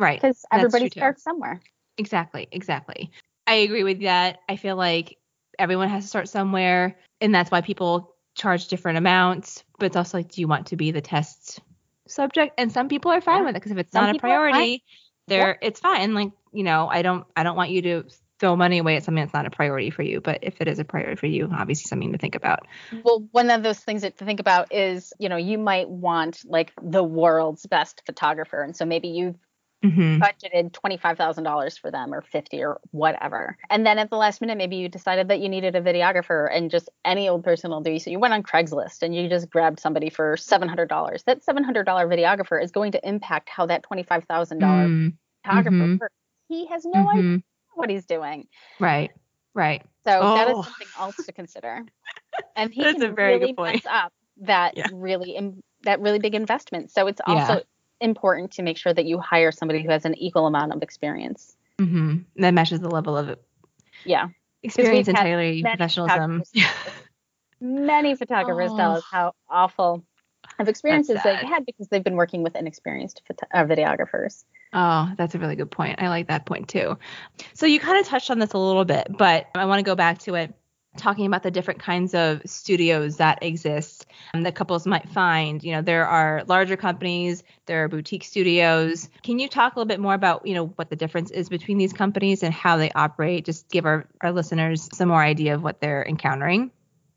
[0.00, 0.20] Right.
[0.20, 1.60] Because everybody starts somewhere.
[1.96, 2.48] Exactly.
[2.50, 3.12] Exactly.
[3.46, 4.38] I agree with that.
[4.48, 5.18] I feel like
[5.58, 9.64] everyone has to start somewhere, and that's why people charge different amounts.
[9.78, 11.60] But it's also like, do you want to be the test
[12.06, 12.54] subject?
[12.58, 13.46] And some people are fine yeah.
[13.46, 14.84] with it because if it's some not a priority,
[15.26, 15.68] they're yeah.
[15.68, 16.14] it's fine.
[16.14, 18.04] Like you know, I don't I don't want you to
[18.40, 20.20] throw money away at something that's not a priority for you.
[20.20, 22.66] But if it is a priority for you, obviously something to think about.
[23.04, 26.72] Well, one of those things to think about is, you know, you might want like
[26.82, 28.62] the world's best photographer.
[28.62, 29.36] And so maybe you've
[29.84, 30.22] mm-hmm.
[30.22, 33.58] budgeted $25,000 for them or 50 or whatever.
[33.68, 36.70] And then at the last minute, maybe you decided that you needed a videographer and
[36.70, 37.98] just any old person will do.
[37.98, 41.24] So you went on Craigslist and you just grabbed somebody for $700.
[41.24, 45.12] That $700 videographer is going to impact how that $25,000 mm.
[45.44, 45.96] photographer mm-hmm.
[46.00, 46.14] works.
[46.48, 47.18] He has no mm-hmm.
[47.18, 47.42] idea
[47.74, 48.48] what he's doing.
[48.78, 49.10] Right.
[49.54, 49.82] Right.
[50.06, 50.34] So oh.
[50.34, 50.62] that is oh.
[50.62, 51.84] something else to consider.
[52.56, 53.74] And he That's can a very really good point.
[53.74, 54.86] mess up that yeah.
[54.92, 56.90] really Im- that really big investment.
[56.90, 57.60] So it's also yeah.
[58.00, 61.56] important to make sure that you hire somebody who has an equal amount of experience.
[61.78, 62.18] Mm-hmm.
[62.36, 63.38] That matches the level of
[64.04, 64.28] yeah
[64.62, 66.42] experience entirely professionalism.
[67.60, 68.76] many photographers oh.
[68.76, 70.04] tell us how awful
[70.60, 74.44] of experiences they've had because they've been working with inexperienced photo- uh, videographers.
[74.72, 76.00] Oh, that's a really good point.
[76.00, 76.98] I like that point too.
[77.54, 79.94] So you kind of touched on this a little bit, but I want to go
[79.94, 80.54] back to it
[80.96, 85.70] talking about the different kinds of studios that exist um, that couples might find you
[85.72, 90.00] know there are larger companies there are boutique studios can you talk a little bit
[90.00, 93.44] more about you know what the difference is between these companies and how they operate
[93.44, 96.72] just give our, our listeners some more idea of what they're encountering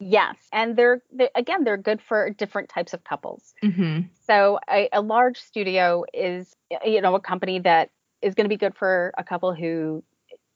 [0.06, 3.54] Yes, and they're, they're, again they're good for different types of couples.
[3.64, 4.02] Mm-hmm.
[4.28, 7.90] So a, a, large studio is you know a company that
[8.22, 10.04] is going to be good for a couple who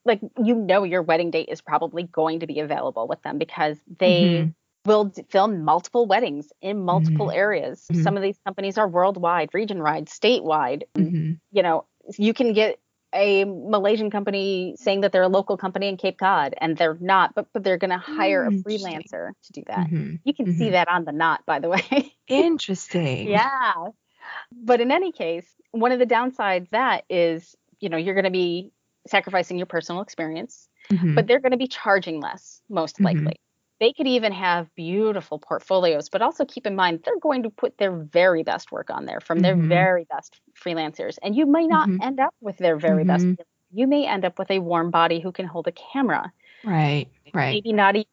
[0.05, 3.77] like you know your wedding date is probably going to be available with them because
[3.99, 4.49] they mm-hmm.
[4.89, 7.37] will d- film multiple weddings in multiple mm-hmm.
[7.37, 7.85] areas.
[7.91, 8.03] Mm-hmm.
[8.03, 10.83] Some of these companies are worldwide, region-wide, statewide.
[10.95, 11.33] Mm-hmm.
[11.51, 11.85] You know
[12.17, 12.79] you can get
[13.13, 17.33] a Malaysian company saying that they're a local company in Cape Cod and they're not,
[17.35, 19.87] but but they're going to hire a freelancer to do that.
[19.87, 20.15] Mm-hmm.
[20.23, 20.57] You can mm-hmm.
[20.57, 22.13] see that on the knot, by the way.
[22.27, 23.27] Interesting.
[23.29, 23.73] yeah.
[24.51, 28.31] But in any case, one of the downsides that is, you know, you're going to
[28.31, 28.71] be
[29.07, 31.15] sacrificing your personal experience, mm-hmm.
[31.15, 33.05] but they're going to be charging less most mm-hmm.
[33.05, 33.39] likely.
[33.79, 37.77] They could even have beautiful portfolios, but also keep in mind they're going to put
[37.77, 39.69] their very best work on there from their mm-hmm.
[39.69, 41.17] very best freelancers.
[41.21, 42.01] And you may not mm-hmm.
[42.01, 43.25] end up with their very best.
[43.25, 43.41] Mm-hmm.
[43.71, 46.31] You may end up with a warm body who can hold a camera.
[46.63, 47.53] Right, right.
[47.53, 48.07] Maybe not even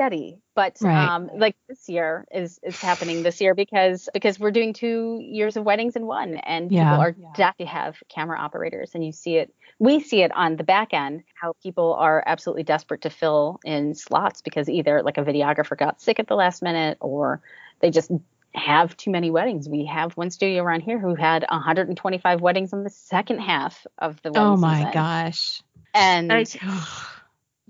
[0.00, 1.08] steady but right.
[1.08, 5.58] um like this year is is happening this year because because we're doing two years
[5.58, 6.90] of weddings in one and yeah.
[6.90, 7.52] people are yeah.
[7.52, 11.22] to have camera operators and you see it we see it on the back end
[11.34, 16.00] how people are absolutely desperate to fill in slots because either like a videographer got
[16.00, 17.42] sick at the last minute or
[17.80, 18.10] they just
[18.52, 19.68] have too many weddings.
[19.68, 24.20] We have one studio around here who had 125 weddings in the second half of
[24.22, 24.92] the wedding Oh my season.
[24.92, 25.62] gosh.
[25.94, 26.44] And I,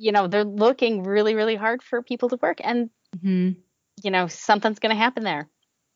[0.01, 2.59] you know, they're looking really, really hard for people to work.
[2.65, 3.61] And, mm-hmm.
[4.03, 5.49] you know, something's going to happen there.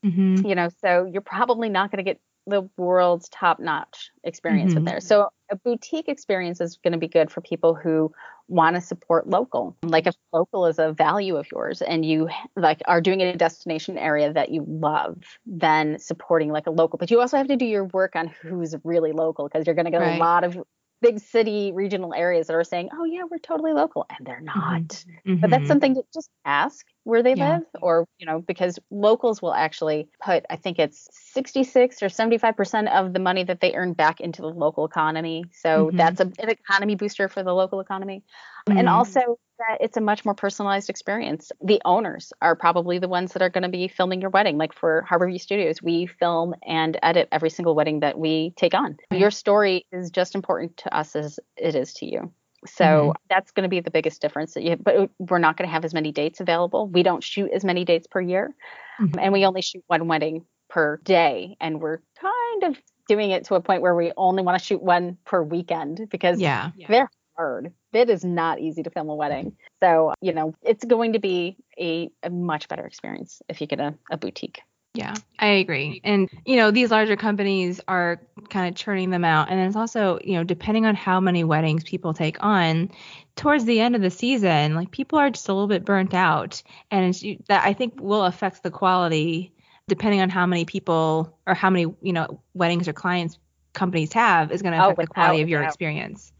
[0.04, 0.46] Mm-hmm.
[0.46, 4.84] You know, so you're probably not going to get the world's top notch experience mm-hmm.
[4.84, 5.00] with there.
[5.00, 8.12] So a boutique experience is going to be good for people who
[8.48, 9.74] want to support local.
[9.82, 13.96] Like if local is a value of yours and you like are doing a destination
[13.96, 16.98] area that you love, then supporting like a local.
[16.98, 19.86] But you also have to do your work on who's really local because you're going
[19.86, 20.16] to get right.
[20.16, 20.62] a lot of
[21.00, 24.60] big city regional areas that are saying, "Oh yeah, we're totally local," and they're mm-hmm.
[24.60, 24.88] not.
[25.26, 25.36] Mm-hmm.
[25.36, 27.54] But that's something to just ask where they yeah.
[27.54, 32.56] live, or you know, because locals will actually put, I think it's 66 or 75
[32.56, 35.44] percent of the money that they earn back into the local economy.
[35.52, 35.96] So mm-hmm.
[35.96, 38.22] that's a, an economy booster for the local economy,
[38.66, 38.88] and mm-hmm.
[38.88, 41.52] also that it's a much more personalized experience.
[41.62, 44.58] The owners are probably the ones that are going to be filming your wedding.
[44.58, 48.96] Like for Harborview Studios, we film and edit every single wedding that we take on.
[49.10, 52.32] Your story is just important to us as it is to you.
[52.66, 53.10] So mm-hmm.
[53.28, 54.54] that's going to be the biggest difference.
[54.54, 56.88] That you, but we're not going to have as many dates available.
[56.88, 58.54] We don't shoot as many dates per year,
[59.00, 59.18] mm-hmm.
[59.18, 61.56] and we only shoot one wedding per day.
[61.60, 64.82] And we're kind of doing it to a point where we only want to shoot
[64.82, 66.70] one per weekend because yeah.
[66.88, 67.72] they're hard.
[67.92, 69.56] It is not easy to film a wedding.
[69.82, 73.80] So, you know, it's going to be a, a much better experience if you get
[73.80, 74.60] a, a boutique.
[74.94, 76.00] Yeah, I agree.
[76.04, 79.50] And, you know, these larger companies are kind of churning them out.
[79.50, 82.92] And it's also, you know, depending on how many weddings people take on,
[83.34, 86.62] towards the end of the season, like people are just a little bit burnt out.
[86.92, 87.12] And
[87.48, 89.52] that I think will affect the quality
[89.88, 93.38] depending on how many people or how many, you know, weddings or clients
[93.72, 96.32] companies have is going to Oh, affect the quality of your without- experience.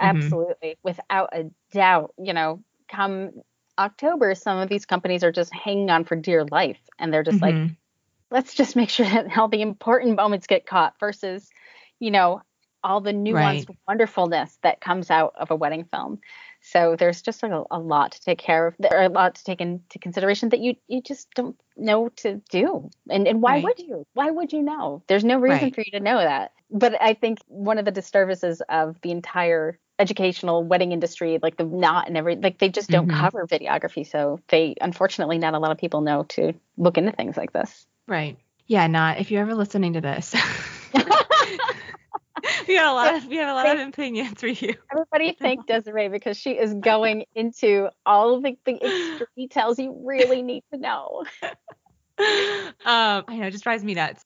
[0.00, 2.14] Absolutely, without a doubt.
[2.18, 3.30] You know, come
[3.78, 7.42] October, some of these companies are just hanging on for dear life, and they're just
[7.42, 7.76] like, Mhm.
[8.30, 11.50] let's just make sure that all the important moments get caught versus,
[12.00, 12.42] you know,
[12.84, 16.20] all the nuanced wonderfulness that comes out of a wedding film.
[16.62, 18.76] So there's just a, a lot to take care of.
[18.78, 22.40] There are a lot to take into consideration that you you just don't know to
[22.50, 22.90] do.
[23.10, 23.62] And and why Right.
[23.64, 24.06] would you?
[24.14, 25.02] Why would you know?
[25.08, 25.74] There's no reason Right.
[25.74, 26.52] for you to know that.
[26.70, 31.64] But I think one of the disturbances of the entire educational wedding industry, like the
[31.64, 33.20] knot and every like they just don't Mhm.
[33.20, 34.06] cover videography.
[34.06, 37.86] So they unfortunately not a lot of people know to look into things like this.
[38.06, 38.38] Right.
[38.66, 40.34] Yeah, not if you're ever listening to this.
[40.94, 44.74] we got a lot of we have a lot of opinions for you.
[44.90, 50.02] Everybody thank Desiree because she is going into all of the, the extra details you
[50.04, 51.24] really need to know.
[51.42, 54.22] um, I know, it just drives me nuts.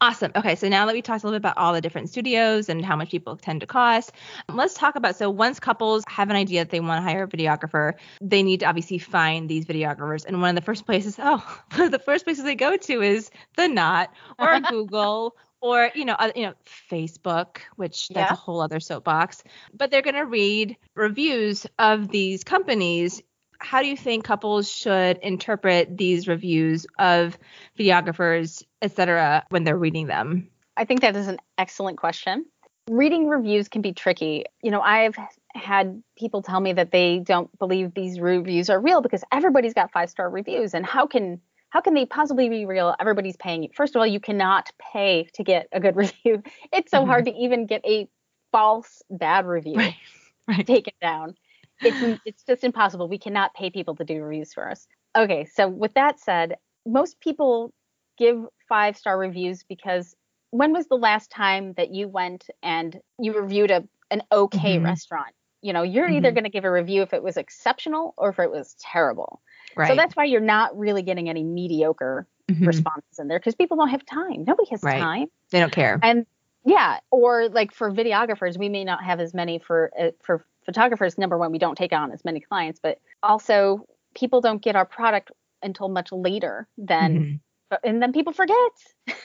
[0.00, 0.32] Awesome.
[0.34, 2.84] Okay, so now that we talked a little bit about all the different studios and
[2.84, 4.12] how much people tend to cost,
[4.52, 7.28] let's talk about so once couples have an idea that they want to hire a
[7.28, 10.26] videographer, they need to obviously find these videographers.
[10.26, 13.68] And one of the first places, oh, the first places they go to is the
[13.68, 16.54] Knot or Google or you know, uh, you know,
[16.90, 18.32] Facebook, which that's Yeah.
[18.32, 19.42] a whole other soapbox.
[19.72, 23.22] But they're going to read reviews of these companies
[23.60, 27.38] how do you think couples should interpret these reviews of
[27.78, 30.48] videographers, etc., when they're reading them?
[30.76, 32.44] I think that is an excellent question.
[32.90, 34.44] Reading reviews can be tricky.
[34.62, 35.16] You know, I've
[35.54, 39.90] had people tell me that they don't believe these reviews are real because everybody's got
[39.92, 42.94] five star reviews, and how can how can they possibly be real?
[43.00, 43.70] Everybody's paying you.
[43.74, 46.42] First of all, you cannot pay to get a good review.
[46.72, 47.06] It's so Mhm.
[47.06, 48.08] hard to even get a
[48.52, 49.76] false bad review.
[49.76, 49.96] Right.
[50.46, 50.66] Right.
[50.66, 51.36] take it down.
[51.82, 53.08] It's it's just impossible.
[53.08, 54.86] We cannot pay people to do reviews for us.
[55.16, 57.72] Okay, so with that said, most people
[58.18, 60.14] give five star reviews because
[60.50, 64.84] when was the last time that you went and you reviewed a an okay Mhm.
[64.84, 65.34] restaurant?
[65.62, 66.34] You know, you're either Mhm.
[66.34, 69.40] going to give a review if it was exceptional or if it was terrible.
[69.76, 69.88] Right.
[69.88, 72.66] So that's why you're not really getting any mediocre Mhm.
[72.66, 74.44] responses in there because people don't have time.
[74.46, 75.00] Nobody has Right.
[75.00, 75.28] time.
[75.50, 75.98] They don't care.
[76.02, 76.26] And
[76.66, 81.18] yeah, or like for videographers, we may not have as many for uh, for photographers.
[81.18, 84.86] Number one, we don't take on as many clients, but also people don't get our
[84.86, 85.30] product
[85.62, 87.40] until much later than, Mhm.
[87.82, 88.72] And then people forget.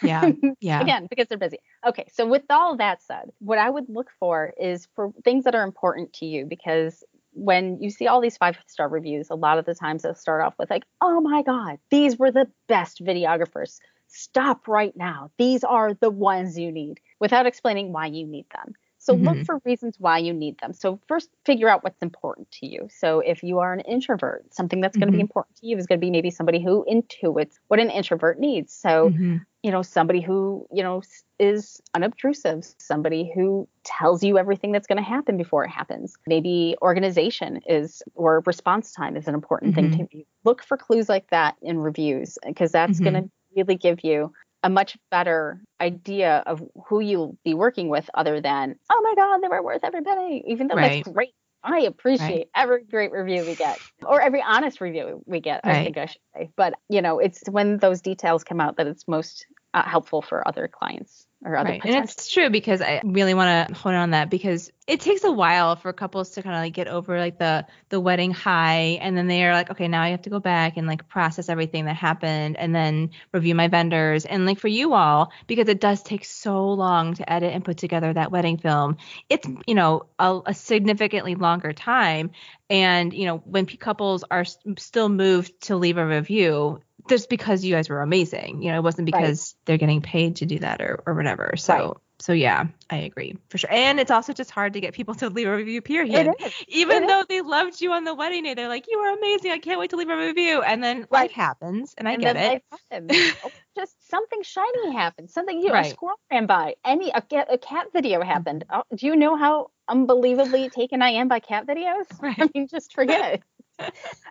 [0.02, 0.32] Yeah.
[0.62, 0.82] Yeah.
[0.82, 1.60] Again, because they're busy.
[1.88, 5.56] Okay, so with all that said, what I would look for is for things that
[5.56, 9.58] are important to you because when you see all these five star reviews, a lot
[9.58, 13.04] of the times they'll start off with like, "Oh my god, these were the best
[13.04, 13.80] videographers.
[14.08, 15.32] Stop right now.
[15.38, 18.74] These are the ones you need," without explaining why you need them.
[19.10, 19.46] So look Mhm.
[19.46, 20.72] for reasons why you need them.
[20.74, 22.88] So first figure out what's important to you.
[22.92, 25.88] So if you are an introvert, something that's going to be important to you is
[25.88, 28.74] going to be maybe somebody who intuits what an introvert needs.
[28.74, 29.46] So Mhm.
[29.62, 31.02] you know, somebody who, you know,
[31.38, 36.16] is unobtrusive, somebody who tells you everything that's going to happen before it happens.
[36.26, 40.24] Maybe organization is, or response time is an important thing to you.
[40.46, 43.02] Look for clues like that in reviews because that's Mhm.
[43.02, 44.32] going to really give you
[44.64, 49.40] a much better idea of who you'll be working with other than, oh my God,
[49.42, 51.04] they were worth every penny, even though Right.
[51.04, 51.34] that's great.
[51.64, 55.98] I appreciate every great review we get or every honest review we get, I think
[55.98, 56.50] I should say.
[56.56, 60.48] But, you know, it's when those details come out that it's most uh, helpful for
[60.48, 61.82] other clients or other Right.
[61.86, 65.24] And it's true because I really want to hone in on that because it takes
[65.24, 68.98] a while for couples to kind of like get over like the the wedding high
[69.02, 71.86] and then they're like okay now I have to go back and like process everything
[71.86, 76.02] that happened and then review my vendors and like for you all because it does
[76.02, 78.98] take so long to edit and put together that wedding film
[79.30, 82.32] it's you know a, a significantly longer time
[82.70, 87.30] and you know when p- couples are s- still moved to leave a review just
[87.30, 89.22] because you guys were amazing you know it wasn't Right.
[89.22, 91.94] because they're getting paid to do that or, or whatever so Right.
[92.20, 95.30] so yeah i agree for sure and it's also just hard to get people to
[95.30, 96.30] leave a review period
[96.68, 99.52] even It though they loved you on the wedding day they're like you were amazing
[99.52, 101.12] i can't wait to leave a review and then Right.
[101.12, 102.64] life happens and i and get then it.
[103.44, 105.30] Oh, just something shiny happened.
[105.30, 105.86] Something you know, Right.
[105.86, 106.76] a squirrel ran by.
[106.84, 108.66] Any a, cat- a cat video happened.
[108.70, 108.80] Mm-hmm.
[108.92, 112.06] Oh, do you know how unbelievably taken I am by cat videos?
[112.22, 112.36] Right.
[112.40, 113.44] I mean, just forget it.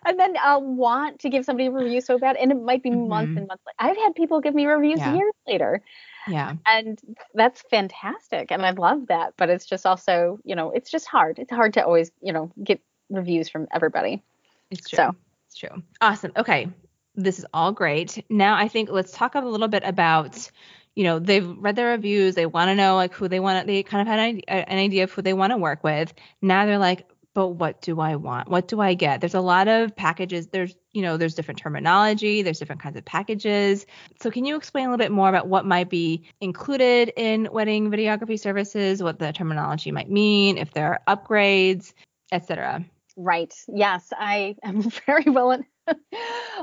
[0.06, 2.90] And then I'll want to give somebody a review so bad, and it might be
[2.90, 3.38] months Mhm.
[3.38, 3.62] and months.
[3.66, 3.76] later.
[3.78, 5.14] I've had people give me reviews Yeah.
[5.14, 5.82] years later,
[6.26, 6.98] yeah and
[7.34, 9.34] that's fantastic, and I love that.
[9.36, 11.38] But it's just also, you know, it's just hard.
[11.38, 14.22] It's hard to always, you know, get reviews from everybody.
[14.70, 14.96] It's true.
[14.96, 15.14] So-
[15.46, 15.82] It's true.
[16.02, 16.32] Awesome.
[16.36, 16.68] Okay.
[17.14, 18.22] This is all great.
[18.30, 20.50] Now I think let's talk a little bit about,
[20.94, 22.34] you know, they've read their reviews.
[22.34, 23.60] They want to know like who they want.
[23.62, 25.82] To they kind of had an idea, an idea of who they want to work
[25.82, 26.12] with.
[26.42, 27.08] Now they're like,
[27.38, 28.48] but what do I want?
[28.48, 29.20] What do I get?
[29.20, 30.48] There's a lot of packages.
[30.48, 33.86] There's, you know, there's different terminology, there's different kinds of packages.
[34.20, 37.92] So can you explain a little bit more about what might be included in wedding
[37.92, 41.92] videography services, what the terminology might mean, if there are upgrades,
[42.32, 42.84] etc.
[43.16, 43.54] Right.
[43.68, 45.52] Yes, I am very well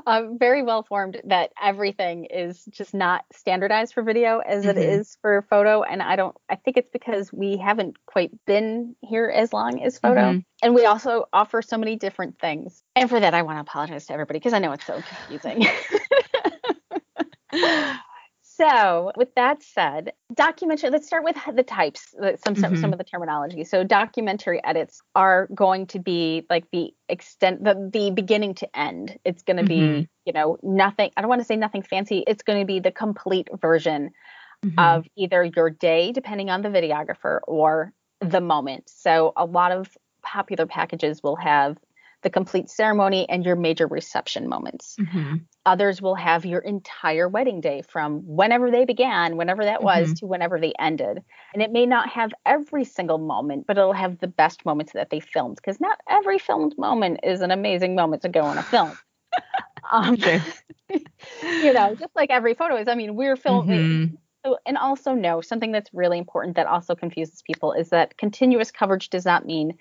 [0.05, 4.77] uh, very well formed that everything is just not standardized for video as mm-hmm.
[4.77, 5.83] it is for photo.
[5.83, 9.99] And I don't, I think it's because we haven't quite been here as long as
[9.99, 10.21] photo.
[10.21, 10.39] Mm-hmm.
[10.63, 12.81] And we also offer so many different things.
[12.95, 15.65] And for that, I want to apologize to everybody because I know it's so confusing.
[18.57, 20.89] So, with that said, documentary.
[20.89, 22.75] Let's start with the types, some some, mm-hmm.
[22.81, 23.65] some of the terminology.
[23.65, 29.17] So, documentary edits are going to be like the extent, the the beginning to end.
[29.25, 29.99] It's going to mm-hmm.
[30.01, 31.11] be, you know, nothing.
[31.17, 32.23] I don't want to say nothing fancy.
[32.27, 34.11] It's going to be the complete version
[34.65, 34.79] mm-hmm.
[34.79, 37.91] of either your day, depending on the videographer, or
[38.21, 38.89] the moment.
[38.89, 39.89] So, a lot of
[40.23, 41.77] popular packages will have
[42.25, 44.97] the complete ceremony and your major reception moments.
[44.99, 45.35] Mm-hmm.
[45.67, 50.13] Others will have your entire wedding day from whenever they began, whenever that was, mm-hmm.
[50.15, 51.19] to whenever they ended.
[51.53, 55.11] And it may not have every single moment, but it'll have the best moments that
[55.11, 58.63] they filmed because not every filmed moment is an amazing moment to go on a
[58.63, 58.97] film.
[59.91, 60.15] um,
[60.89, 62.87] you know, just like every photo is.
[62.87, 63.79] I mean, we're filming.
[63.79, 64.15] Mm-hmm.
[64.43, 68.71] So, and also know something that's really important that also confuses people is that continuous
[68.71, 69.77] coverage does not mean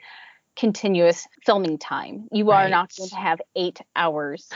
[0.57, 2.29] continuous filming time.
[2.33, 2.67] You right.
[2.67, 4.49] are not going to have eight hours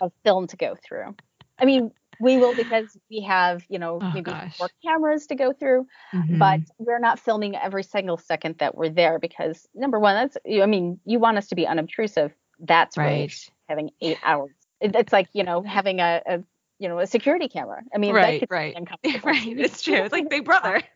[0.00, 1.14] of film to go through.
[1.58, 4.58] I mean, we will because we have, you know, oh, maybe gosh.
[4.58, 6.38] more cameras to go through, mm-hmm.
[6.38, 10.66] but we're not filming every single second that we're there because number one, that's, I
[10.66, 12.32] mean, you want us to be unobtrusive.
[12.60, 13.10] That's right.
[13.10, 13.32] Really
[13.68, 14.52] having eight hours.
[14.80, 16.42] It's like, you know, having a, a
[16.78, 17.82] you know, a security camera.
[17.94, 18.76] I mean, right, right,
[19.24, 19.58] right.
[19.58, 19.94] It's true.
[19.94, 20.82] It's like Big Brother.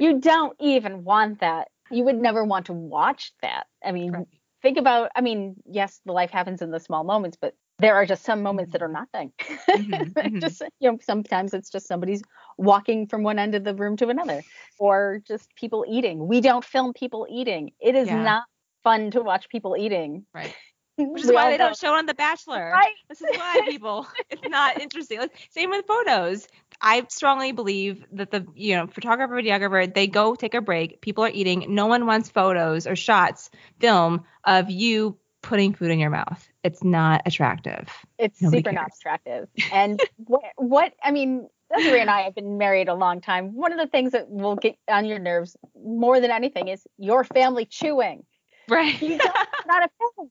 [0.00, 3.66] You don't even want that you would never want to watch that.
[3.84, 4.26] I mean, right.
[4.62, 8.06] think about, I mean, yes, the life happens in the small moments, but there are
[8.06, 9.32] just some moments that are nothing.
[9.40, 10.38] Mm-hmm, mm-hmm.
[10.38, 12.22] just, you know, sometimes it's just somebody's
[12.56, 14.42] walking from one end of the room to another
[14.78, 16.26] or just people eating.
[16.26, 17.72] We don't film people eating.
[17.80, 18.22] It is yeah.
[18.22, 18.44] not
[18.82, 20.24] fun to watch people eating.
[20.32, 20.54] Right.
[20.98, 22.70] Which is why they don't show on The Bachelor.
[22.72, 22.94] Right.
[23.10, 25.18] This is why people, it's not interesting.
[25.18, 26.48] Like, same with photos.
[26.80, 31.00] I strongly believe that the you know photographer, videographer, they go take a break.
[31.00, 31.66] People are eating.
[31.74, 36.48] No one wants photos or shots, film of you putting food in your mouth.
[36.64, 37.88] It's not attractive.
[38.18, 38.82] It's Nobody super cares.
[38.82, 39.48] not attractive.
[39.72, 43.54] And what, what I mean, Desiree and I have been married a long time.
[43.54, 47.24] One of the things that will get on your nerves more than anything is your
[47.24, 48.24] family chewing.
[48.68, 49.00] Right.
[49.00, 50.30] You don't want a film.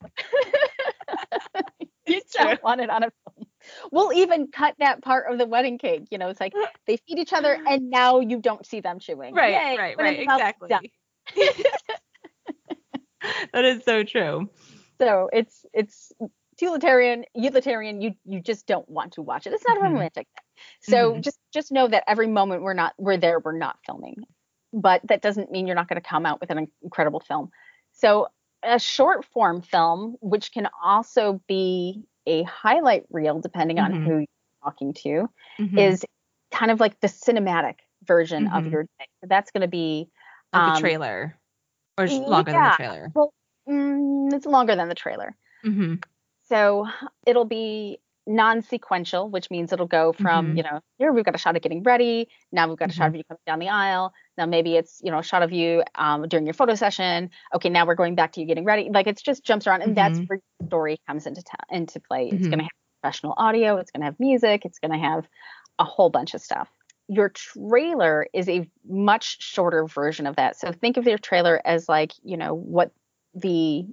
[2.08, 3.25] you don't want it on a film.
[3.92, 6.08] We'll even cut that part of the wedding cake.
[6.12, 6.54] You know, it's like
[6.88, 9.34] they feed each other and now you don't see them chewing.
[9.34, 10.20] Right, Yay, right, right.
[10.20, 10.92] Exactly.
[13.54, 14.50] that is so true.
[15.00, 16.12] So it's it's
[16.62, 18.02] utilitarian, utilitarian.
[18.02, 19.54] You you just don't want to watch it.
[19.54, 19.88] It's not mm-hmm.
[19.88, 20.94] a romantic thing.
[20.94, 21.22] So mm-hmm.
[21.22, 24.24] just just know that every moment we're not we're there, we're not filming.
[24.74, 27.50] But that doesn't mean you're not going to come out with an incredible film.
[27.94, 28.28] So
[28.62, 33.94] a short form film, which can also be a highlight reel, depending mm-hmm.
[33.94, 34.26] on who you're
[34.64, 35.78] talking to, mm-hmm.
[35.78, 36.06] is
[36.52, 38.56] kind of like the cinematic version mm-hmm.
[38.56, 39.08] of your day.
[39.22, 40.10] So that's going to be
[40.54, 41.38] like um, the trailer,
[41.98, 43.12] or longer yeah, than the trailer.
[43.14, 43.34] Well,
[43.70, 45.36] mm, it's longer than the trailer.
[45.66, 45.96] Mm-hmm.
[46.48, 46.88] So
[47.26, 50.58] it'll be non-sequential, which means it'll go from, mm-hmm.
[50.58, 52.28] you know, here we've got a shot of getting ready.
[52.52, 52.98] Now we've got a mm-hmm.
[52.98, 54.14] shot of you coming down the aisle.
[54.38, 57.30] Now maybe it's, you know, a shot of you um, during your photo session.
[57.54, 58.90] Okay, now we're going back to you getting ready.
[58.92, 60.16] Like it's just jumps around, and mm-hmm.
[60.16, 62.26] that's where the story comes into ta- into play.
[62.26, 62.62] It's going to mm-hmm.
[62.62, 63.78] have professional audio.
[63.78, 64.66] It's going to have music.
[64.66, 65.28] It's going to have
[65.78, 66.70] a whole bunch of stuff.
[67.08, 70.58] Your trailer is a much shorter version of that.
[70.58, 72.92] So think of your trailer as like, you know, what
[73.36, 73.86] the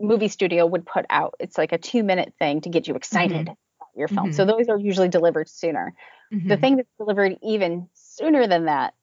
[0.00, 1.34] movie studio would put out.
[1.38, 3.42] It's like a two minute thing to get you excited mm-hmm.
[3.42, 4.26] about your film.
[4.26, 4.34] Mm-hmm.
[4.34, 5.94] So those are usually delivered sooner.
[6.32, 6.48] Mm-hmm.
[6.48, 8.94] The thing that's delivered even sooner than that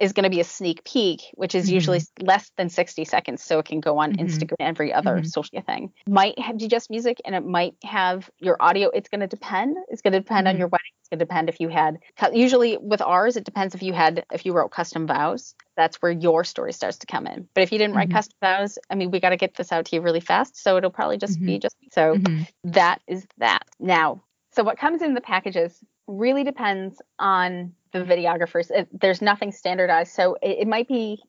[0.00, 1.74] is going to be a sneak peek, which is mm-hmm.
[1.74, 3.44] usually less than 60 seconds.
[3.44, 4.26] So it can go on mm-hmm.
[4.26, 5.26] Instagram, every other mm-hmm.
[5.26, 5.92] social thing.
[6.08, 8.88] Might have just music and it might have your audio.
[8.88, 9.76] It's going to depend.
[9.88, 10.60] It's going to depend on mm-hmm.
[10.60, 10.92] your wedding.
[11.00, 11.98] It's going to depend if you had,
[12.32, 15.54] usually with ours, it depends if you had, if you wrote custom vows.
[15.76, 17.48] That's where your story starts to come in.
[17.54, 18.16] But if you didn't write mm-hmm.
[18.16, 20.62] custom vows, I mean, we got to get this out to you really fast.
[20.62, 21.60] So it'll probably just be mm-hmm.
[21.60, 22.16] just, so
[22.64, 23.64] that is that.
[23.78, 24.22] Now,
[24.52, 28.70] so what comes in the packages really depends on the videographers.
[28.70, 31.22] It, there's nothing standardized, so it, it might be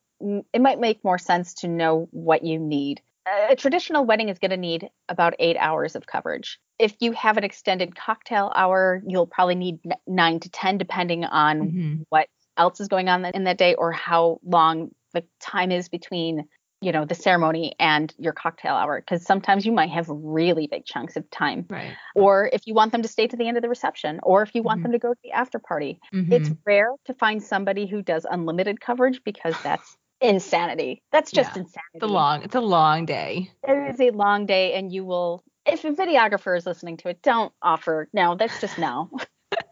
[0.54, 3.02] it might make more sense to know what you need.
[3.50, 6.60] A traditional wedding is going to need about eight hours of coverage.
[6.80, 11.60] If you have an extended cocktail hour, you'll probably need nine to 10, depending on
[11.60, 11.96] mm-hmm.
[12.10, 16.48] what else is going on in that day or how long the time is between
[16.82, 20.86] you know the ceremony and your cocktail hour because sometimes you might have really big
[20.86, 22.00] chunks of time Right.
[22.16, 24.56] or if you want them to stay to the end of the reception or if
[24.56, 24.84] you want Mhm.
[24.84, 26.58] them to go to the after party it's Mhm.
[26.66, 31.58] rare to find somebody who does unlimited coverage because that's insanity that's just Yeah.
[31.58, 32.44] insanity It's a long.
[32.44, 33.52] It's a long day.
[33.64, 37.22] it is a long day and you will if a videographer is listening to it
[37.22, 39.10] don't offer no that's just no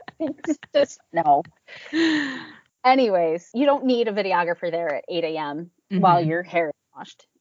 [0.19, 1.43] it's just no
[2.85, 6.23] anyways you don't need a videographer there at 8 a.m while Mhm.
[6.23, 6.71] your hair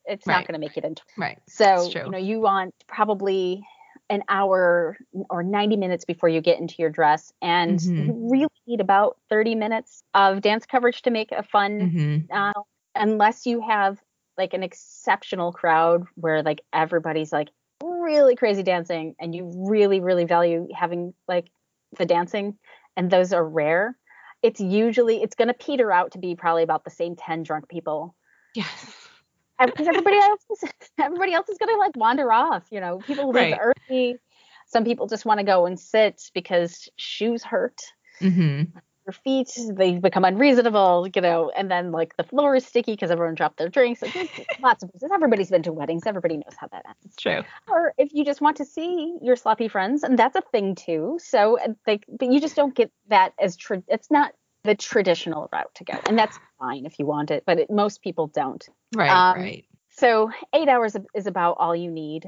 [0.04, 1.38] it's not going to make it into Right.
[1.48, 3.62] so you know you want probably
[4.10, 4.96] an hour
[5.28, 8.06] or 90 minutes before you get into your dress and Mhm.
[8.06, 12.26] you really need about 30 minutes of dance coverage to make a fun Mhm.
[12.32, 12.62] uh,
[12.94, 14.00] unless you have
[14.38, 17.48] like an exceptional crowd where like everybody's like
[17.82, 21.48] really crazy dancing and you really really value having like
[21.98, 22.58] the dancing
[22.96, 23.96] and those are rare
[24.42, 27.68] it's usually it's going to peter out to be probably about the same 10 drunk
[27.68, 28.14] people
[28.54, 28.84] Yes.
[29.66, 33.26] Because everybody else is everybody else is going to like wander off you know people
[33.30, 33.58] leave Right.
[33.90, 34.16] early.
[34.66, 37.80] Some people just want to go and sit because shoes hurt.
[38.20, 38.72] Mhm.
[39.06, 43.10] your feet they become unreasonable you know and then like the floor is sticky because
[43.10, 44.02] everyone dropped their drinks.
[44.60, 46.02] Lots of reasons everybody's been to weddings.
[46.06, 47.16] Everybody knows how that ends.
[47.16, 47.42] True.
[47.68, 51.18] or if you just want to see your sloppy friends and that's a thing too.
[51.22, 54.32] So like but you just don't get that as tra- it's not
[54.64, 58.02] the traditional route to go and that's fine if you want it but it, most
[58.02, 59.10] people don't Right.
[59.10, 59.64] Um, right.
[59.90, 62.26] so eight hours is about all you need.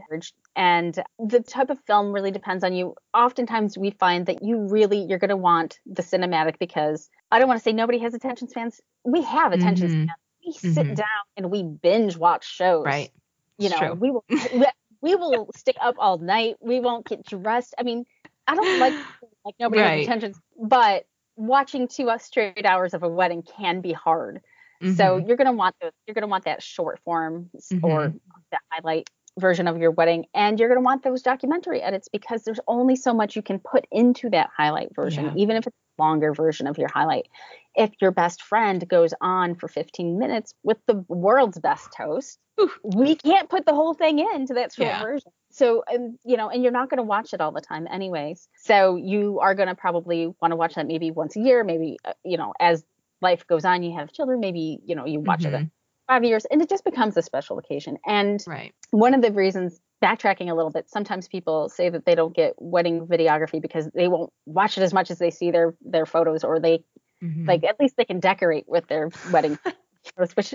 [0.56, 2.94] And the type of film really depends on you.
[3.14, 7.58] Oftentimes we find that you really you're gonna want the cinematic because I don't want
[7.58, 8.80] to say nobody has attention spans.
[9.04, 9.90] We have attention Mhm.
[9.92, 10.10] spans.
[10.44, 10.96] We sit Mhm.
[10.96, 12.84] down and we binge watch shows.
[12.84, 13.10] Right.
[13.58, 13.94] You It's know, true.
[13.94, 14.66] we will we,
[15.00, 16.56] we will stick up all night.
[16.60, 17.74] We won't get dressed.
[17.78, 18.04] I mean,
[18.46, 18.92] I don't like
[19.46, 19.90] like nobody Right.
[19.98, 21.06] has attention, but
[21.40, 24.42] watching two straight hours of a wedding can be hard.
[24.82, 25.28] So Mhm.
[25.28, 25.92] you're gonna want those.
[26.06, 28.08] You're gonna want that short form s- or
[28.50, 32.60] the highlight version of your wedding, and you're gonna want those documentary edits because there's
[32.66, 35.34] only so much you can put into that highlight version, Yeah.
[35.36, 37.28] even if it's a longer version of your highlight.
[37.74, 42.78] If your best friend goes on for 15 minutes with the world's best toast, Oof.
[42.82, 45.00] we can't put the whole thing into that short Yeah.
[45.00, 45.32] version.
[45.52, 48.48] So, and you know, and you're not going to watch it all the time, anyways.
[48.56, 51.98] So you are going to probably want to watch that maybe once a year, maybe
[52.04, 52.84] uh, you know, as
[53.22, 55.70] life goes on, you have children, maybe you know, you watch it Mhm.
[56.10, 57.96] Five years, and it just becomes a special occasion.
[58.04, 58.74] And Right.
[58.90, 62.54] one of the reasons, backtracking a little bit, sometimes people say that they don't get
[62.58, 66.42] wedding videography because they won't watch it as much as they see their their photos,
[66.42, 66.84] or they
[67.22, 67.46] Mhm.
[67.46, 69.56] like at least they can decorate with their wedding
[70.16, 70.54] photos, which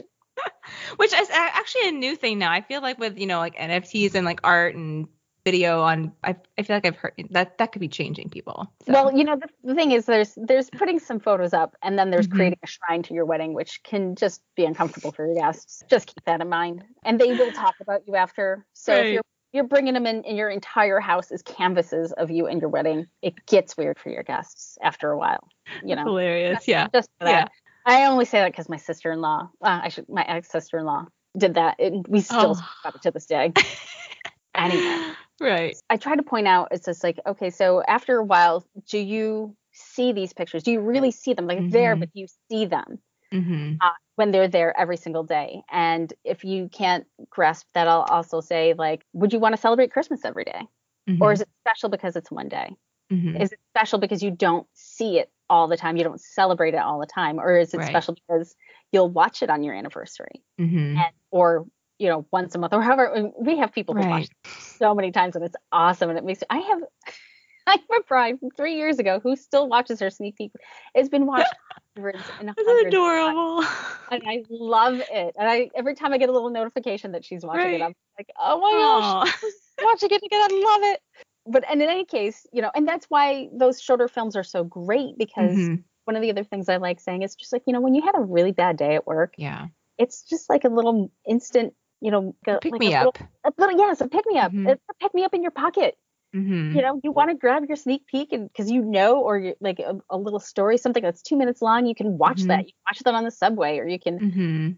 [0.97, 2.51] Which is actually a new thing now.
[2.51, 5.07] I feel like with you know like NFTs and like art and
[5.45, 8.67] video on, I, I feel like I've heard that that could be changing people.
[8.85, 8.91] So.
[8.91, 12.09] Well, you know, the, the thing is, there's there's putting some photos up, and then
[12.09, 12.35] there's Mhm.
[12.35, 15.83] creating a shrine to your wedding, which can just be uncomfortable for your guests.
[15.89, 18.65] Just keep that in mind, and they will talk about you after.
[18.73, 19.21] So if you're
[19.53, 23.05] you're bringing them in, and your entire house is canvases of you and your wedding,
[23.21, 25.47] it gets weird for your guests after a while.
[25.85, 26.67] You know, hilarious.
[26.67, 26.87] Yeah.
[26.93, 27.29] just that.
[27.29, 27.47] Yeah.
[27.85, 31.05] I only say that because my sister-in-law, uh, I should, my ex-sister-in-law
[31.37, 32.53] did that, and we still Oh.
[32.55, 33.53] talk about it to this day.
[34.55, 35.13] anyway.
[35.39, 35.75] Right.
[35.89, 39.55] I try to point out it's just like, okay, so after a while, do you
[39.73, 40.63] see these pictures?
[40.63, 41.47] Do you really see them?
[41.47, 41.99] Like there, Mhm.
[42.01, 42.99] but you see them
[43.33, 43.75] Mm-hmm.
[44.15, 45.61] when they're there every single day?
[45.69, 49.91] And if you can't grasp that, I'll also say, like, would you want to celebrate
[49.91, 50.61] Christmas every day?
[51.21, 52.75] Or is it special because it's one day?
[53.11, 53.35] mm-hmm.
[53.35, 55.97] Is it special because you don't see it all the time?
[55.97, 57.39] You don't celebrate it all the time?
[57.39, 57.87] Or is it Right.
[57.89, 58.55] special because
[58.91, 60.43] you'll watch it on your anniversary?
[60.59, 60.97] mm-hmm.
[60.97, 61.65] And, or
[61.99, 64.27] you know, once a month or however we have people who watch
[64.57, 66.79] so many times and it's awesome and it makes I have
[67.67, 70.51] I have a bride from three years ago who still watches her sneak peek.
[70.93, 71.53] It's been watched
[71.95, 73.63] hundreds and hundreds of adorable.
[74.11, 75.35] and I love it.
[75.37, 77.81] And I every time I get a little notification that she's watching Right.
[77.81, 79.37] it, I'm like, oh my gosh, Aw.
[79.41, 80.41] she's watching it again.
[80.41, 80.99] I love it.
[81.47, 84.63] But and in any case, you know, and that's why those shorter films are so
[84.63, 85.83] great because Mhm.
[86.05, 88.01] one of the other things I like saying is just like, you know, when you
[88.03, 89.67] had a really bad day at work, Yeah.
[89.97, 91.73] it's just like a little instant,
[92.05, 93.57] you know, go- Pick like me a little- up.
[93.57, 94.51] a little, yes, a pick me up.
[94.51, 94.71] Mhm.
[94.71, 95.97] A pick me up in your pocket.
[96.35, 96.75] Mm-hmm.
[96.75, 99.79] You know, you want to grab your sneak peek and because you know, or like
[99.79, 102.47] a, a little story, something that's two minutes long, you can watch Mhm.
[102.47, 102.59] that.
[102.67, 104.19] You can watch that on the subway, or you can.
[104.19, 104.71] Mm-hmm.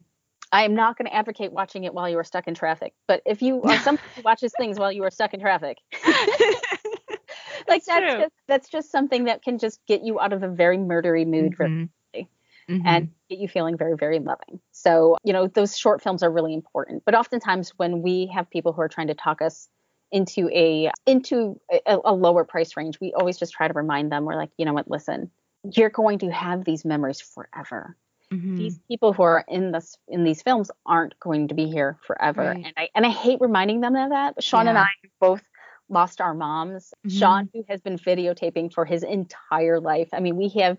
[0.51, 3.21] I am not going to advocate watching it while you are stuck in traffic, but
[3.25, 5.78] if you are somebody who watches things while you are stuck in traffic,
[7.67, 10.47] like That's that's just that's just something that can just get you out of a
[10.47, 11.89] very murdery mood for Mhm.
[12.69, 12.82] Mhm.
[12.86, 14.59] and get you feeling very, very loving.
[14.80, 17.03] So, you know, those short films are really important.
[17.03, 19.67] But oftentimes when we have people who are trying to talk us
[20.11, 24.25] into a into a, a lower price range, we always just try to remind them,
[24.25, 25.32] we're like, you know what, listen,
[25.63, 27.97] you're going to have these memories forever.
[28.32, 28.57] Mhm.
[28.57, 32.41] these people who are in this in these films aren't going to be here forever.
[32.41, 32.65] Right.
[32.65, 34.43] And I and I hate reminding them of that.
[34.43, 34.89] Sean and I
[35.21, 35.41] both
[35.89, 36.93] lost our moms.
[37.05, 37.19] Mhm.
[37.19, 40.09] Sean, who has been videotaping for his entire life.
[40.11, 40.78] I mean, we have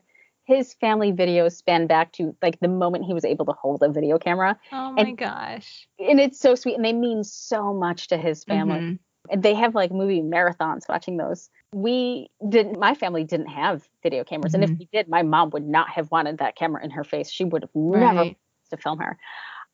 [0.48, 3.88] his family videos span back to like the moment he was able to hold a
[3.90, 4.58] video camera.
[4.72, 5.86] Oh my and- gosh.
[5.98, 8.80] And it's so sweet and they mean so much to his family.
[8.80, 8.98] Mhm.
[9.30, 11.50] And they have like movie marathons watching those.
[11.74, 14.54] We didn't my family didn't have video cameras.
[14.54, 14.78] And if Mhm.
[14.78, 17.30] we did, my mom would not have wanted that camera in her face.
[17.30, 18.38] She would have never Right.
[18.70, 19.18] to film her.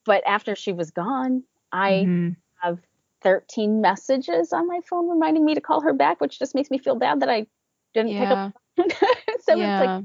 [0.05, 2.37] But after she was gone, I Mhm.
[2.63, 2.81] have
[3.23, 6.79] 13 messages on my phone reminding me to call her back, which just makes me
[6.79, 7.47] feel bad that I
[7.95, 8.21] didn't Yeah.
[8.21, 8.53] pick up.
[9.41, 10.05] so it's like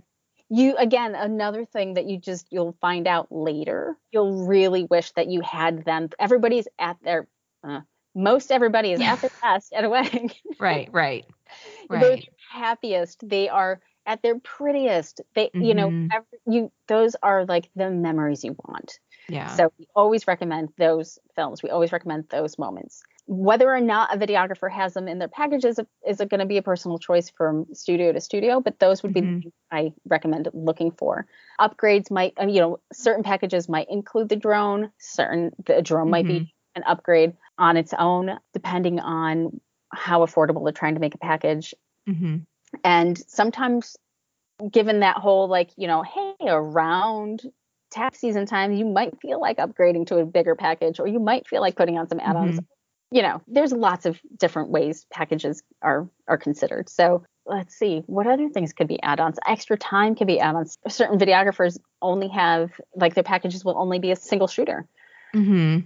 [0.50, 3.98] you again another thing that you just you'll find out later.
[4.12, 6.10] You'll really wish that you had them.
[6.20, 7.28] Everybody's at their
[7.64, 7.82] uh,
[8.16, 10.32] most everybody is at their best at a wedding.
[10.60, 10.90] right.
[10.92, 11.26] Right.
[11.90, 12.30] They're Right.
[12.52, 13.28] happiest.
[13.28, 15.22] They are at their prettiest.
[15.36, 16.10] They you know Mhm.
[16.12, 19.00] every, you those are like the memories you want.
[19.28, 19.48] Yeah.
[19.48, 21.64] So we always recommend those films.
[21.64, 23.04] We always recommend those moments.
[23.32, 26.58] Whether or not a videographer has them in their packages is, is going to be
[26.58, 29.44] a personal choice from studio to studio, but those would be Mhm.
[29.44, 31.28] the I recommend looking for.
[31.60, 34.92] Upgrades might, you know, certain packages might include the drone.
[34.98, 39.62] Certain the drone might be an upgrade on its own, depending on
[39.94, 41.76] how affordable they're trying to make a package.
[42.08, 42.38] hmm
[42.84, 43.96] And sometimes,
[44.72, 47.44] given that whole like, you know, hey, around
[47.92, 51.48] tax season time, you might feel like upgrading to a bigger package, or you might
[51.48, 52.60] feel like putting on some add-ons.
[53.12, 56.90] You know, there's lots of different ways packages are are considered.
[56.90, 59.40] So let's see, what other things could be add-ons?
[59.48, 60.78] Extra time could be add-ons.
[60.88, 64.86] Certain videographers only have like their packages will only be a single shooter,
[65.34, 65.80] hmm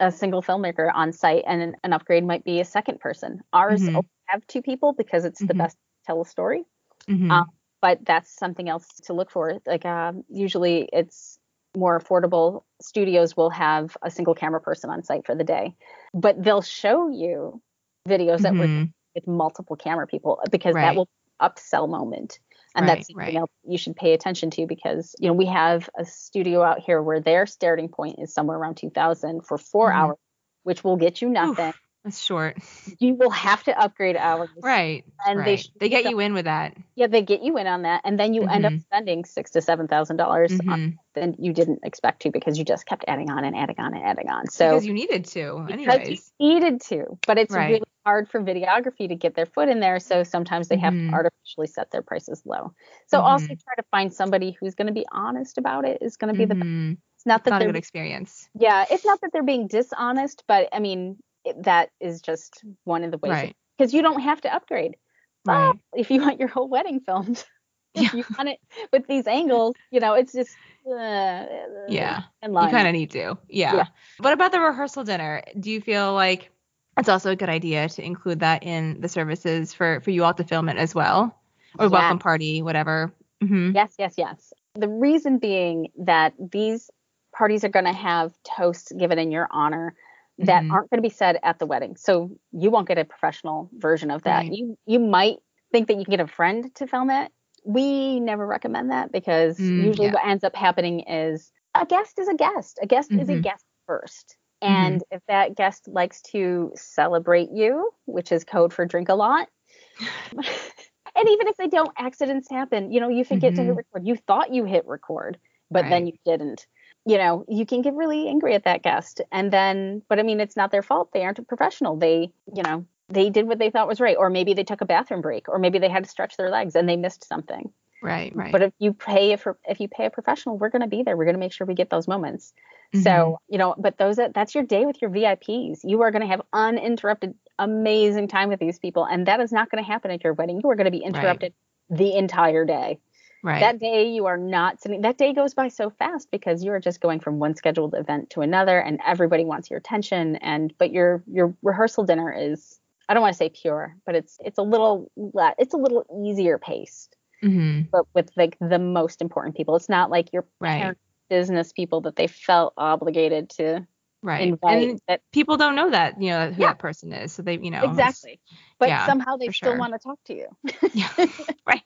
[0.00, 3.40] a single filmmaker on site, and an, an upgrade might be a second person.
[3.52, 3.94] Ours Mhm.
[3.94, 5.58] only have two people because it's the Mhm.
[5.58, 6.64] best to tell a story.
[7.08, 7.46] hmm Um,
[7.80, 9.60] but that's something else to look for.
[9.66, 11.37] Like um, usually it's
[11.78, 12.64] more affordable.
[12.82, 15.74] Studios will have a single camera person on site for the day,
[16.14, 17.62] but they'll show you
[18.08, 18.92] videos that were Mhm.
[19.14, 20.80] with multiple camera people because Right.
[20.80, 21.08] that will
[21.40, 22.38] upsell moment.
[22.74, 23.38] And Right, that's something right.
[23.38, 27.02] else you should pay attention to because you know we have a studio out here
[27.02, 29.92] where their starting point is somewhere around 2000 for 4 Mhm.
[29.92, 30.16] hours,
[30.64, 31.72] which will get you nothing.
[32.04, 32.56] That's short.
[33.00, 34.48] You will have to upgrade hours.
[34.60, 35.04] Right.
[35.24, 35.60] And they right.
[35.60, 36.76] should they get you in with that.
[36.96, 38.80] Yeah, they get you in on that, and then you end up Mhm.
[38.82, 40.98] spending six to seven thousand dollars Mhm.
[41.14, 44.02] than you didn't expect to because you just kept adding on and adding on and
[44.04, 44.48] adding on.
[44.48, 46.32] So because you needed to, because anyways.
[46.38, 47.68] you needed to, but it's Right.
[47.68, 50.00] really hard for videography to get their foot in there.
[50.00, 51.10] So sometimes they have Mhm.
[51.10, 52.72] to artificially set their prices low.
[53.06, 53.62] So also Mhm.
[53.62, 55.98] try to find somebody who's going to be honest about it.
[56.00, 56.66] Is going to be the best.
[56.66, 56.96] Mhm.
[57.16, 58.48] It's not It's that not a they're good experience.
[58.54, 61.18] yeah, it's not that they're being dishonest, but I mean
[61.62, 63.56] that is just one of the ways Right.
[63.76, 64.96] because you don't have to upgrade
[65.44, 65.78] Right.
[65.94, 67.44] if you want your whole wedding filmed.
[67.94, 68.18] If Yeah.
[68.18, 68.58] you want it
[68.92, 70.54] with these angles, you know, it's just
[70.86, 71.46] uh,
[71.88, 72.22] Yeah.
[72.42, 73.38] in You kind of need to.
[73.48, 73.74] Yeah.
[73.76, 73.84] Yeah.
[74.18, 75.42] What about the rehearsal dinner?
[75.58, 76.50] Do you feel like
[76.98, 80.34] it's also a good idea to include that in the services for for you all
[80.34, 81.34] to film it as well,
[81.78, 81.90] or Yeah.
[81.92, 83.12] welcome party, whatever?
[83.40, 84.52] hmm Yes, yes, yes.
[84.74, 86.90] The reason being that these
[87.32, 89.94] parties are going to have toasts given in your honor
[90.38, 90.70] that Mhm.
[90.70, 91.96] aren't going to be said at the wedding.
[91.96, 94.46] So you won't get a professional version of that.
[94.46, 94.48] Right.
[94.48, 95.36] You you might
[95.72, 97.32] think that you can get a friend to film it.
[97.64, 100.12] We never recommend that because Mm, usually yeah.
[100.12, 102.78] what ends up happening is a guest is a guest.
[102.82, 103.42] A guest is a Mhm.
[103.42, 104.36] guest first.
[104.62, 109.48] And if that guest likes to celebrate you, which is code for drink a lot,
[110.36, 112.92] and even if they don't, accidents happen.
[112.92, 113.76] You know, you forget to hit Mhm.
[113.76, 114.06] record.
[114.06, 115.38] You thought you hit record,
[115.70, 116.66] but then you didn't.
[117.04, 119.20] You know, you can get really angry at that guest.
[119.32, 121.10] And then, but I mean, it's not their fault.
[121.12, 121.96] They aren't a professional.
[121.96, 124.16] They, you know, they did what they thought was right.
[124.16, 126.74] Or maybe they took a bathroom break, or maybe they had to stretch their legs
[126.76, 127.72] and they missed something.
[128.02, 128.34] Right.
[128.34, 128.52] Right.
[128.52, 131.16] But if you pay if if you pay a professional, we're going to be there.
[131.16, 132.52] We're going to make sure we get those moments.
[132.94, 133.02] Mhm.
[133.02, 135.80] So, you know, but those that's your day with your VIPs.
[135.82, 139.68] You are going to have uninterrupted amazing time with these people and that is not
[139.68, 140.60] going to happen at your wedding.
[140.62, 141.54] You are going to be interrupted
[141.90, 143.00] the entire day.
[143.42, 143.60] Right.
[143.60, 146.80] That day you are not sitting that day goes by so fast because you are
[146.80, 150.92] just going from one scheduled event to another and everybody wants your attention and but
[150.92, 154.62] your your rehearsal dinner is I don't want to say pure, but it's it's a
[154.62, 155.10] little
[155.58, 159.76] it's a little easier paced hmm but with like the most important people.
[159.76, 160.94] It's not like your Right.
[161.30, 163.86] business people that they felt obligated to
[164.22, 164.52] Right.
[164.52, 164.90] invite.
[164.90, 166.68] And that people don't know that, you know, who Yeah.
[166.68, 167.32] that person is.
[167.32, 168.40] So they, you know, exactly.
[168.78, 169.78] But yeah, somehow they still sure.
[169.78, 170.48] want to talk to you.
[170.94, 171.08] Yeah.
[171.66, 171.82] right.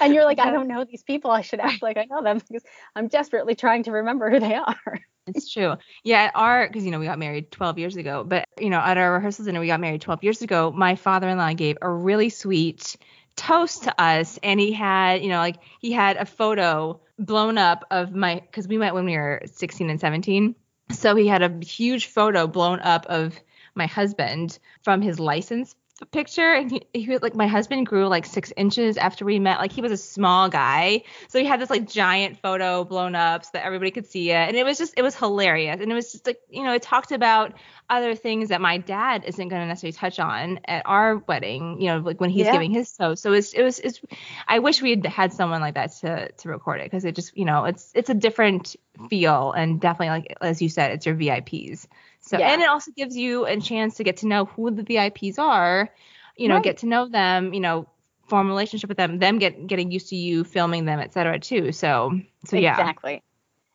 [0.00, 1.30] And you're like, I don't know these people.
[1.30, 2.62] I should act like I know them because
[2.94, 5.00] I'm desperately trying to remember who they are.
[5.26, 5.76] It's true.
[6.02, 8.80] Yeah, at our because you know we got married 12 years ago, but you know
[8.80, 10.72] at our rehearsal dinner we got married 12 years ago.
[10.72, 12.96] My father-in-law gave a really sweet
[13.36, 17.84] toast to us and he had, you know, like he had a photo blown up
[17.90, 20.56] of my cuz we met when we were 16 and 17.
[20.90, 23.38] So he had a huge photo blown up of
[23.74, 25.74] my husband from his license
[26.10, 29.58] picture and he, he like my husband grew like six inches after we met.
[29.58, 31.02] Like he was a small guy.
[31.28, 34.48] So he had this like giant photo blown up so that everybody could see it.
[34.48, 35.80] And it was just it was hilarious.
[35.80, 37.54] And it was just like you know it talked about
[37.90, 41.88] other things that my dad isn't going to necessarily touch on at our wedding you
[41.88, 42.52] know like when he's yeah.
[42.52, 43.22] giving his toast.
[43.22, 44.00] So it's it was it's
[44.48, 47.36] i wish we had had someone like that to to record it because it just
[47.36, 48.76] you know it's it's a different
[49.08, 49.52] feel.
[49.52, 51.86] And definitely like as you said it's your vips
[52.22, 52.52] so yeah.
[52.52, 55.90] and it also gives you a chance to get to know who the VIPs are,
[56.36, 56.64] you know, right.
[56.64, 57.86] get to know them, you know,
[58.28, 61.38] form a relationship with them, them get getting used to you filming them, et cetera,
[61.38, 61.72] too.
[61.72, 62.78] So so yeah.
[62.78, 63.22] Exactly.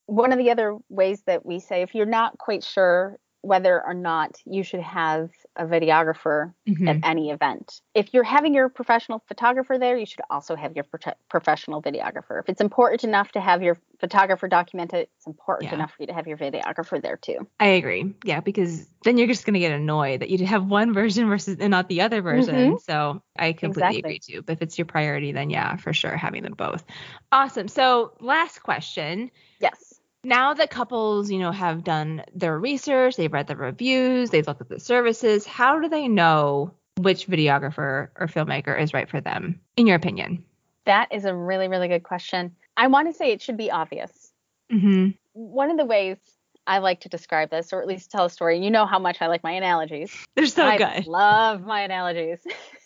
[0.05, 3.93] One of the other ways that we say if you're not quite sure whether or
[3.93, 6.85] not you should have a videographer mm-hmm.
[6.85, 7.79] at any event.
[7.95, 12.41] If you're having your professional photographer there, you should also have your pro- professional videographer.
[12.41, 15.75] If it's important enough to have your photographer document it, it's important yeah.
[15.75, 17.47] enough for you to have your videographer there too.
[17.57, 18.13] I agree.
[18.25, 21.55] Yeah, because then you're just going to get annoyed that you have one version versus
[21.61, 22.55] and not the other version.
[22.55, 22.77] Mm-hmm.
[22.85, 23.99] So I completely exactly.
[23.99, 24.41] agree too.
[24.41, 26.83] But if it's your priority, then yeah, for sure, having them both.
[27.31, 27.69] Awesome.
[27.69, 29.31] So last question.
[30.23, 34.61] Now that couples, you know, have done their research, they've read the reviews, they've looked
[34.61, 39.61] at the services, how do they know which videographer or filmmaker is right for them,
[39.75, 40.43] in your opinion?
[40.85, 42.55] That is a really, really good question.
[42.75, 44.31] I want to say it should be obvious.
[44.71, 45.09] Mm-hmm.
[45.33, 46.17] One of the ways
[46.65, 49.21] I like to describe this, or at least tell a story, you know how much
[49.21, 50.13] I like my analogies.
[50.35, 51.07] They're so I good.
[51.07, 52.39] Love my analogies.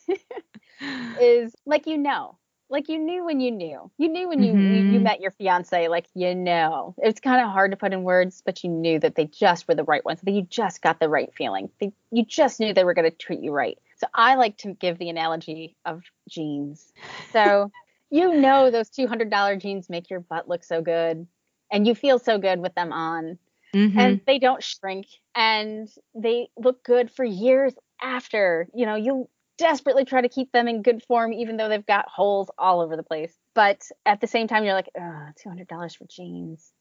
[1.19, 2.37] is like you know
[2.71, 3.91] like you knew when you knew.
[3.97, 4.73] You knew when you, mm-hmm.
[4.73, 6.95] you, you met your fiance, like you know.
[6.97, 9.75] It's kind of hard to put in words, but you knew that they just were
[9.75, 10.21] the right ones.
[10.21, 11.69] That you just got the right feeling.
[11.79, 13.77] They, you just knew they were going to treat you right.
[13.97, 16.91] So I like to give the analogy of jeans.
[17.33, 17.71] So
[18.09, 21.27] you know those $200 jeans make your butt look so good
[21.71, 23.37] and you feel so good with them on.
[23.75, 23.99] Mm-hmm.
[23.99, 28.67] And they don't shrink and they look good for years after.
[28.73, 29.29] You know, you
[29.61, 32.97] desperately try to keep them in good form, even though they've got holes all over
[32.97, 33.33] the place.
[33.55, 36.71] But at the same time, you're like, $200 for jeans.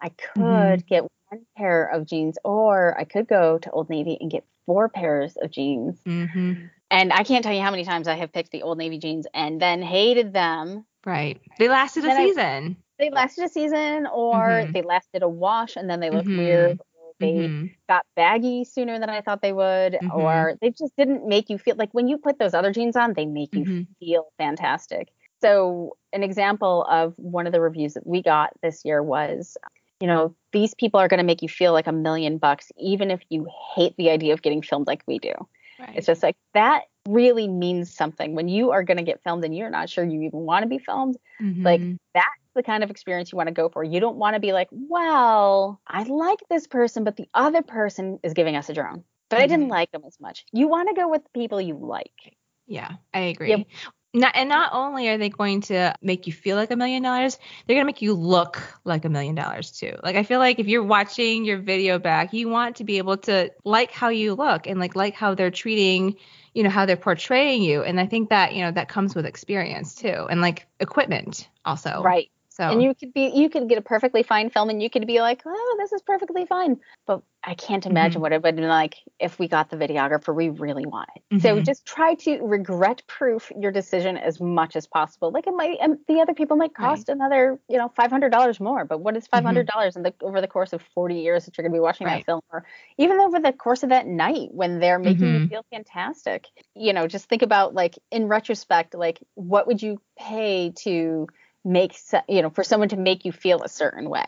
[0.00, 0.86] I could mm-hmm.
[0.86, 4.88] get one pair of jeans, or I could go to Old Navy and get four
[4.88, 5.98] pairs of jeans.
[6.06, 6.66] Mm-hmm.
[6.90, 9.26] And I can't tell you how many times I have picked the Old Navy jeans
[9.34, 10.86] and then hated them.
[11.04, 11.40] Right.
[11.58, 12.76] They lasted a season.
[12.78, 14.72] I, they lasted a season, or mm-hmm.
[14.72, 16.38] they lasted a wash and then they looked mm-hmm.
[16.38, 16.80] weird,
[17.20, 17.66] they mm-hmm.
[17.88, 20.10] got baggy sooner than I thought they would, mm-hmm.
[20.12, 23.14] or they just didn't make you feel like when you put those other jeans on,
[23.14, 23.82] they make you mm-hmm.
[23.98, 25.08] feel fantastic.
[25.40, 29.56] So, an example of one of the reviews that we got this year was,
[30.00, 33.10] you know, these people are going to make you feel like a million bucks, even
[33.10, 35.32] if you hate the idea of getting filmed like we do.
[35.78, 35.96] Right.
[35.96, 39.56] It's just like that really means something when you are going to get filmed and
[39.56, 41.16] you're not sure you even want to be filmed.
[41.40, 41.64] Mm-hmm.
[41.64, 41.80] Like
[42.14, 42.26] that's
[42.58, 43.82] the kind of experience you want to go for.
[43.82, 48.18] You don't want to be like, well, I like this person, but the other person
[48.22, 49.44] is giving us a drone, but mm-hmm.
[49.44, 49.70] I didn't mm-hmm.
[49.70, 50.44] like them as much.
[50.52, 52.36] You want to go with people you like.
[52.66, 53.50] Yeah, I agree.
[53.50, 53.66] Yep.
[54.14, 57.38] Not, and not only are they going to make you feel like a million dollars,
[57.66, 59.94] they're going to make you look like a million dollars too.
[60.02, 63.18] Like I feel like if you're watching your video back, you want to be able
[63.18, 66.16] to like how you look and like like how they're treating,
[66.54, 67.82] you know, how they're portraying you.
[67.82, 72.02] And I think that, you know, that comes with experience too and like equipment also.
[72.02, 72.30] Right.
[72.58, 75.06] So and you could be you could get a perfectly fine film and you could
[75.06, 76.80] be like, oh, this is perfectly fine.
[77.06, 78.22] But I can't imagine mm-hmm.
[78.22, 81.22] what it would be like if we got the videographer we really wanted.
[81.30, 81.38] Mm-hmm.
[81.38, 85.30] So just try to regret proof your decision as much as possible.
[85.30, 87.14] Like it might and the other people might cost right.
[87.14, 88.84] another, you know, five hundred dollars more.
[88.84, 89.36] But what is mm-hmm.
[89.36, 90.06] five hundred dollars mm-hmm.
[90.06, 92.18] in the over the course of forty years that you're gonna be watching right.
[92.18, 92.64] that film or
[92.96, 95.46] even over the course of that night when they're making you mm-hmm.
[95.46, 96.46] feel fantastic.
[96.74, 101.28] You know, just think about like in retrospect, like what would you pay to
[101.64, 101.96] make
[102.28, 104.24] you know for someone to make you feel a certain way.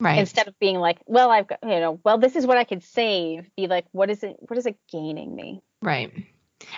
[0.00, 0.18] Right.
[0.18, 2.82] Instead of being like well i've got you know well this is what i could
[2.82, 5.62] save be like what is it what is it gaining me?
[5.80, 6.12] Right.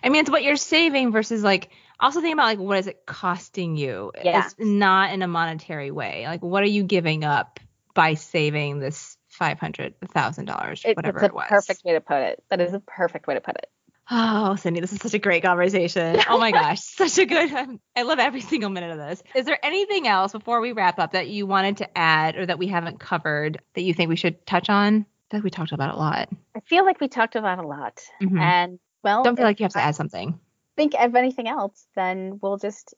[0.02, 3.06] I mean it's what you're saving versus like also think about like what is it
[3.06, 4.12] costing you?
[4.22, 4.44] Yeah.
[4.44, 6.24] it's not in a monetary way.
[6.26, 7.60] Like what are you giving up
[7.94, 11.46] by saving this five hundred thousand dollars whatever it's a it was?
[11.48, 12.42] perfect way to put it.
[12.50, 13.70] That is a perfect way to put it
[14.10, 16.20] Oh, Cindy, this is such a great conversation.
[16.28, 17.78] Oh my gosh, such a good.
[17.96, 19.22] I love every single minute of this.
[19.34, 22.58] Is there anything else before we wrap up that you wanted to add or that
[22.58, 25.06] we haven't covered that you think we should touch on?
[25.30, 26.28] I feel like we talked about a lot.
[26.56, 28.02] I feel like we talked about a lot.
[28.22, 28.38] Mm-hmm.
[28.38, 30.38] And well, don't feel like you have to add something.
[30.76, 32.94] Think of anything else, then we'll just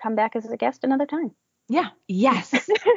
[0.00, 1.32] come back as a guest another time.
[1.68, 1.90] Yeah.
[2.08, 2.52] Yes.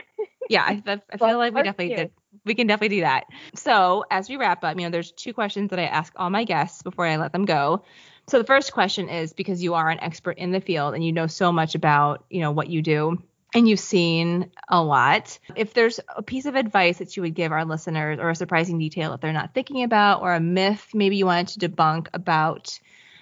[0.49, 0.63] yeah.
[0.63, 2.11] I, I feel well, like we definitely did
[2.43, 3.25] we can definitely do that.
[3.55, 6.43] So as we wrap up, you know, there's two questions that I ask all my
[6.43, 7.83] guests before I let them go.
[8.27, 11.11] So the first question is because you are an expert in the field and you
[11.11, 13.21] know so much about, you know, what you do
[13.53, 15.37] and you've seen a lot.
[15.55, 18.79] If there's a piece of advice that you would give our listeners or a surprising
[18.79, 22.79] detail that they're not thinking about or a myth maybe you wanted to debunk about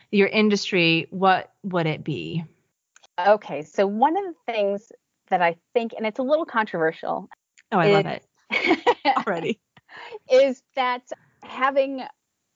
[0.09, 2.45] your industry, what would it be?
[3.20, 4.91] Okay, so one of the things
[5.30, 7.28] that I think, and it's a little controversial.
[7.72, 8.24] Oh, I love it
[9.17, 9.59] already.
[10.29, 11.01] Is that
[11.43, 12.03] having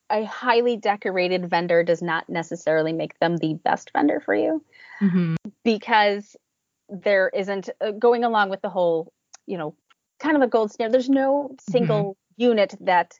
[0.09, 4.63] a highly decorated vendor does not necessarily make them the best vendor for you
[5.01, 5.35] mm-hmm.
[5.63, 6.35] because
[6.89, 9.11] there isn't uh, going along with the whole,
[9.45, 9.75] you know,
[10.19, 10.93] kind of a gold standard.
[10.93, 12.43] There's no single mm-hmm.
[12.43, 13.19] unit that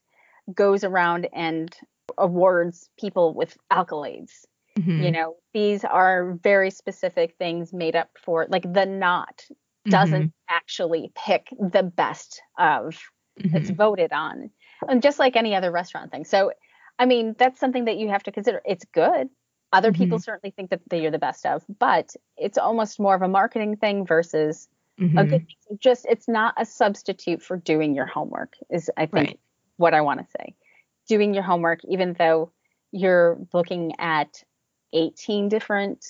[0.53, 1.75] goes around and
[2.17, 4.45] awards people with accolades.
[4.78, 5.03] Mm-hmm.
[5.03, 9.43] You know, these are very specific things made up for, like the knot
[9.90, 10.56] doesn't mm-hmm.
[10.56, 12.98] actually pick the best of
[13.38, 13.76] it's mm-hmm.
[13.76, 14.50] voted on.
[14.88, 16.26] And just like any other restaurant thing.
[16.26, 16.52] So,
[17.00, 18.62] I mean, that's something that you have to consider.
[18.66, 19.30] It's good.
[19.74, 20.04] Other mm-hmm.
[20.04, 23.78] people certainly think that you're the best of, but it's almost more of a marketing
[23.78, 24.68] thing versus
[25.00, 25.18] mm-hmm.
[25.18, 25.78] a good thing.
[25.80, 28.54] Just it's not a substitute for doing your homework.
[28.70, 29.40] Is I think right.
[29.78, 30.56] what I want to say.
[31.08, 32.52] Doing your homework, even though
[32.92, 34.44] you're looking at
[34.94, 36.06] 18 different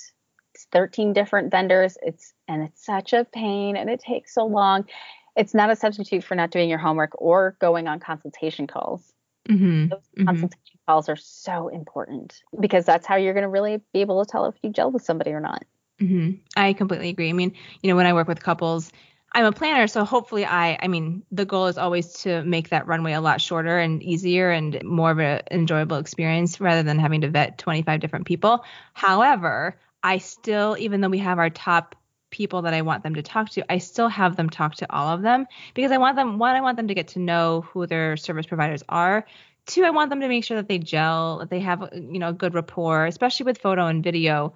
[0.72, 4.86] 13 different vendors it's and it's such a pain and it takes so long
[5.36, 9.14] it's not a substitute for not doing your homework or going on consultation calls
[9.48, 9.88] mm-hmm.
[9.88, 10.26] those mm-hmm.
[10.26, 14.32] consultation calls are so important because that's how you're going to really be able to
[14.32, 15.64] tell if you gel with somebody or not.
[16.02, 16.38] Mm-hmm.
[16.56, 17.30] I completely agree.
[17.30, 18.92] I mean, you know, when I work with couples,
[19.34, 22.88] I'm a planner, so hopefully I I mean, the goal is always to make that
[22.88, 27.22] runway a lot shorter and easier and more of an enjoyable experience rather than having
[27.22, 28.64] to vet 25 different people.
[28.94, 31.96] However, I still even though we have our top
[32.30, 35.08] people that I want them to talk to, I still have them talk to all
[35.08, 37.88] of them because I want them one I want them to get to know who
[37.88, 39.26] their service providers are
[39.68, 42.30] two, I want them to make sure that they gel, that they have you know
[42.30, 44.56] a good rapport, especially with photo and video.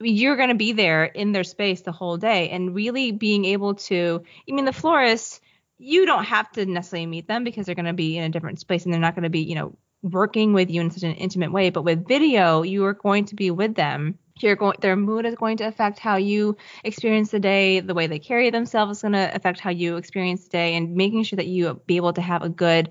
[0.00, 3.74] You're going to be there in their space the whole day, and really being able
[3.74, 4.22] to.
[4.48, 5.40] I mean, the florists,
[5.78, 8.60] you don't have to necessarily meet them because they're going to be in a different
[8.60, 11.14] space, and they're not going to be you know working with you in such an
[11.14, 11.70] intimate way.
[11.70, 14.18] But with video, you are going to be with them.
[14.42, 17.80] You're going, their mood is going to affect how you experience the day.
[17.80, 20.94] The way they carry themselves is going to affect how you experience the day, and
[20.94, 22.90] making sure that you be able to have a good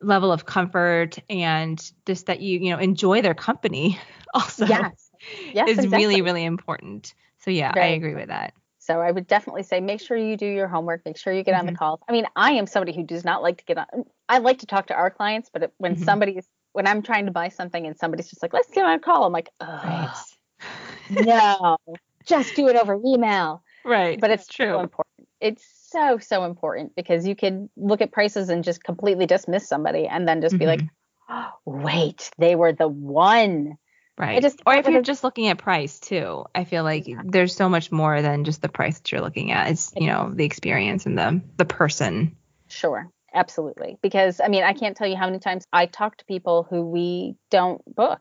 [0.00, 3.98] level of comfort and just that you you know enjoy their company
[4.34, 5.10] also yes.
[5.52, 6.06] Yes, is exactly.
[6.06, 7.78] really really important so yeah right.
[7.78, 11.02] i agree with that so i would definitely say make sure you do your homework
[11.04, 11.60] make sure you get mm-hmm.
[11.60, 11.78] on the mm-hmm.
[11.78, 13.86] calls i mean i am somebody who does not like to get on
[14.28, 16.04] i like to talk to our clients but when mm-hmm.
[16.04, 19.00] somebody's when i'm trying to buy something and somebody's just like let's get on a
[19.00, 20.14] call i'm like right.
[21.10, 21.78] No.
[22.26, 23.62] Just do it over email.
[23.84, 24.20] Right.
[24.20, 24.66] But it's true.
[24.66, 25.28] so important.
[25.40, 30.06] It's so so important because you could look at prices and just completely dismiss somebody
[30.06, 30.60] and then just mm-hmm.
[30.60, 30.80] be like
[31.28, 33.78] oh, wait they were the one.
[34.18, 34.42] Right.
[34.42, 37.22] just, or if you're just looking at price too i feel like yeah.
[37.24, 39.70] there's so much more than just the price that you're looking at.
[39.70, 42.36] It's you know the experience and the the person.
[42.66, 43.08] Sure.
[43.32, 43.96] Absolutely.
[44.02, 46.82] Because i mean i can't tell you how many times i talk to people who
[46.82, 48.20] we don't book.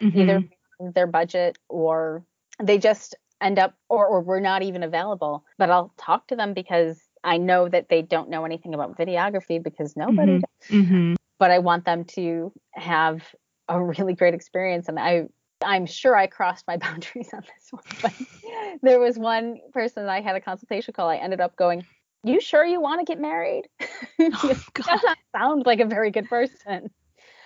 [0.00, 0.20] Mm-hmm.
[0.20, 0.42] either
[0.80, 2.24] their budget or
[2.62, 5.44] they just end up or, or we're not even available.
[5.58, 9.62] But i'll talk to them because i know that they don't know anything about videography
[9.62, 10.76] because nobody mm-hmm.
[10.76, 10.86] does.
[10.86, 11.14] Mm-hmm.
[11.38, 13.22] but i want them to have
[13.68, 14.88] a really great experience.
[14.88, 15.26] And i
[15.62, 18.14] i'm sure i crossed my boundaries on this one but
[18.82, 21.08] there was one person i had a consultation call.
[21.08, 21.84] I ended up going
[22.22, 23.66] you sure you want to get married?
[24.22, 26.90] Oh, does not sound like a very good person?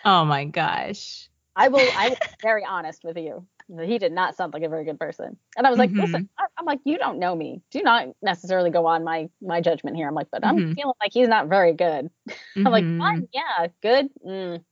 [0.04, 3.46] Oh my gosh i will i will be very honest with you
[3.82, 5.36] he did not sound like a very good person.
[5.56, 6.00] And I was like, mm-hmm.
[6.00, 7.62] listen, I'm like, you don't know me.
[7.70, 10.08] Do not necessarily go on my my judgment here.
[10.08, 10.68] I'm like, but mm-hmm.
[10.68, 12.10] I'm feeling like he's not very good.
[12.28, 12.66] Mm-hmm.
[12.66, 12.98] I'm like, mm-hmm.
[12.98, 14.08] fine, yeah, good.
[14.26, 14.64] Mm.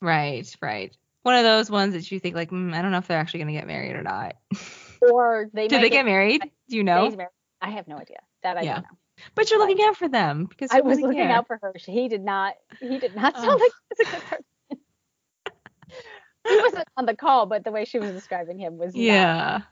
[0.00, 0.96] Right, right.
[1.22, 3.40] One of those ones that you think like, mm, I don't know if they're actually
[3.40, 4.36] going to get married or not.
[5.10, 6.42] Or they did they get, get married?
[6.68, 7.16] Do you know?
[7.62, 8.18] I have no idea.
[8.42, 8.74] That I yeah.
[8.74, 8.98] don't know.
[9.34, 11.30] But you're looking out for them because I was looking care.
[11.30, 11.72] out for her.
[11.74, 12.52] He did not.
[12.80, 13.56] He did not sound oh.
[13.56, 14.44] like he was a good person
[16.48, 19.62] he wasn't on the call, but the way she was describing him was yeah.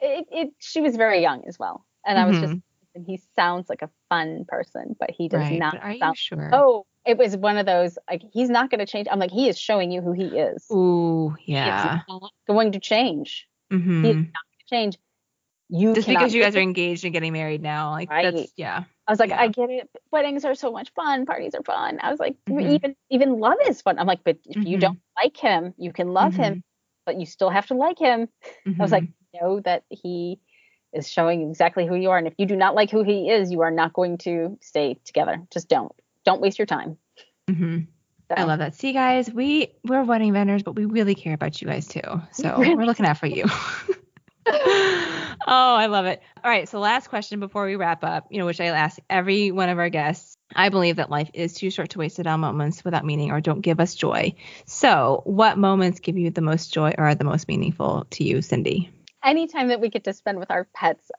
[0.00, 2.18] it, it she was very young as well, and.
[2.18, 3.04] I was just mm-hmm.
[3.04, 5.76] he sounds like a fun person, but he does right, not.
[5.76, 6.50] are sound, you sure?
[6.52, 9.08] Oh, it was one of those like he's not going to change.
[9.10, 10.66] I'm like he is showing you who he is.
[10.70, 12.00] Ooh, yeah.
[12.06, 13.48] He not going to change.
[13.72, 14.04] Mm-hmm.
[14.04, 14.98] He's not going to change.
[15.68, 18.34] You just because you guys are engaged and getting married now, like right.
[18.34, 18.84] that's yeah.
[19.10, 19.40] I was like, yeah.
[19.40, 19.90] I get it.
[20.12, 21.26] Weddings are so much fun.
[21.26, 21.98] Parties are fun.
[22.00, 22.74] I was like, mm-hmm.
[22.74, 23.98] even even love is fun.
[23.98, 24.68] I'm like, but if mm-hmm.
[24.68, 26.42] you don't like him, you can love mm-hmm.
[26.42, 26.64] him,
[27.04, 28.28] but you still have to like him.
[28.64, 29.44] I was like, mm-hmm.
[29.44, 30.38] know that he
[30.92, 33.50] is showing exactly who you are, and if you do not like who he is,
[33.50, 35.42] you are not going to stay together.
[35.52, 35.90] Just don't.
[36.24, 36.96] Don't waste your time.
[37.48, 37.80] Mm-hmm.
[38.28, 38.34] So.
[38.36, 38.76] I love that.
[38.76, 42.22] See, guys, we we're wedding vendors, but we really care about you guys too.
[42.30, 43.46] So we're looking out for you.
[45.50, 46.22] oh, I love it.
[46.42, 49.50] All right, so last question before we wrap up, you know, which I ask every
[49.50, 50.36] one of our guests.
[50.54, 53.40] I believe that life is too short to waste it on moments without meaning or
[53.40, 54.34] don't give us joy.
[54.64, 58.42] So, what moments give you the most joy or are the most meaningful to you,
[58.42, 58.90] Cindy?
[59.22, 61.10] Any time that we get to spend with our pets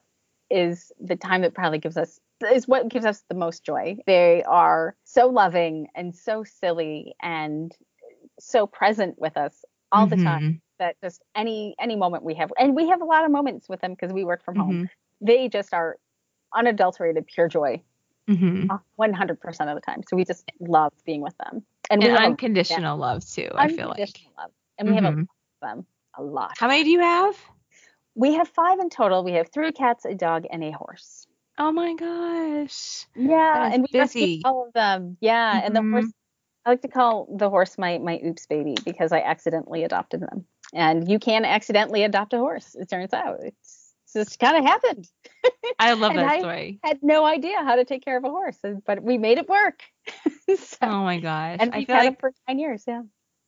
[0.50, 2.18] is the time that probably gives us
[2.52, 3.96] is what gives us the most joy.
[4.06, 7.74] They are so loving and so silly and
[8.40, 10.18] so present with us all mm-hmm.
[10.18, 13.30] the time that just any any moment we have and we have a lot of
[13.30, 14.78] moments with them because we work from mm-hmm.
[14.78, 14.90] home.
[15.20, 15.96] They just are
[16.54, 17.82] unadulterated pure joy.
[18.28, 18.70] Mm-hmm.
[19.00, 20.02] 100% of the time.
[20.08, 21.64] So we just love being with them.
[21.90, 23.98] And, and unconditional love too, I feel like.
[24.38, 24.50] Love.
[24.78, 25.20] And we have a mm-hmm.
[25.20, 25.28] lot
[25.62, 25.86] of them.
[26.18, 26.52] A lot.
[26.58, 27.36] How many do you have?
[28.14, 29.24] We have five in total.
[29.24, 31.26] We have three cats, a dog, and a horse.
[31.58, 33.06] Oh my gosh.
[33.14, 34.42] Yeah, and we busy.
[34.44, 35.16] all of them.
[35.20, 35.66] Yeah, mm-hmm.
[35.66, 35.92] and the mm-hmm.
[35.92, 36.12] horse.
[36.64, 40.44] I like to call the horse my my oops baby because I accidentally adopted them.
[40.72, 42.74] And you can accidentally adopt a horse.
[42.74, 45.08] It turns out it's just kind of happened.
[45.78, 46.80] I love that story.
[46.84, 49.48] I had no idea how to take care of a horse, but we made it
[49.48, 49.82] work.
[50.56, 51.58] so, oh my gosh!
[51.60, 52.84] And we've had like, it for nine years.
[52.86, 53.02] Yeah.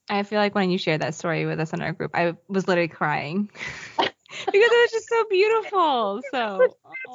[0.08, 2.68] I feel like when you shared that story with us in our group, I was
[2.68, 3.50] literally crying.
[4.46, 6.20] because it was just so beautiful.
[6.30, 6.68] So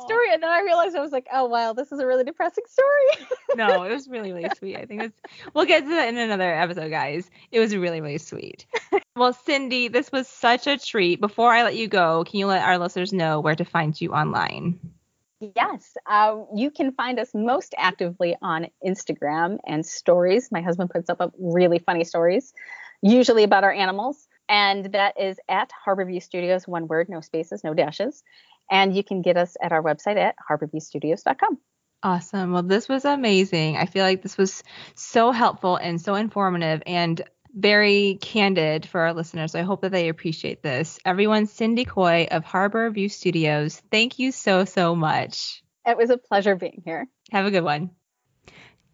[0.06, 2.64] story, and then I realized I was like, oh wow, this is a really depressing
[2.68, 3.28] story.
[3.56, 4.78] no, it was really really sweet.
[4.78, 5.22] I think it's
[5.54, 7.30] we'll get to that in another episode, guys.
[7.52, 8.66] It was really really sweet.
[9.16, 11.20] well, Cindy, this was such a treat.
[11.20, 14.14] Before I let you go, can you let our listeners know where to find you
[14.14, 14.80] online?
[15.56, 20.50] Yes, uh, you can find us most actively on Instagram and stories.
[20.52, 22.54] My husband puts up really funny stories,
[23.02, 27.74] usually about our animals and that is at Harborview Studios, one word, no spaces, no
[27.74, 28.24] dashes.
[28.70, 31.60] And you can get us at our website at harborviewstudios.com.
[32.02, 32.54] Awesome.
[32.54, 33.78] Well, this was amazing.
[33.78, 34.64] I feel like this was
[34.95, 37.22] so helpful and so informative and
[37.54, 39.56] very candid for our listeners.
[39.56, 41.00] I hope that they appreciate this.
[41.06, 45.64] Everyone, Cindy Coy of Harborview Studios, thank you so, so much.
[45.86, 47.08] It was a pleasure being here.
[47.32, 47.91] Have a good one.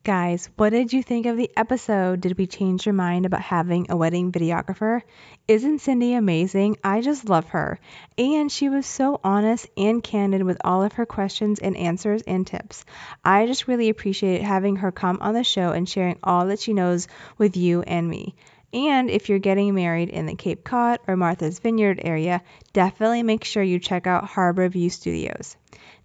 [0.05, 2.21] Guys, what did you think of the episode?
[2.21, 5.01] Did we change your mind about having a wedding videographer?
[5.47, 6.77] Isn't Cindy amazing?
[6.83, 7.79] I just love her.
[8.15, 12.45] And she was so honest and candid with all of her questions and answers and
[12.45, 12.85] tips.
[13.23, 16.73] I just really appreciate having her come on the show and sharing all that she
[16.73, 17.07] knows
[17.39, 18.35] with you and me.
[18.75, 22.43] And if you're getting married in the Cape Cod or Martha's Vineyard area,
[22.73, 25.57] definitely make sure you check out Harbor View Studios.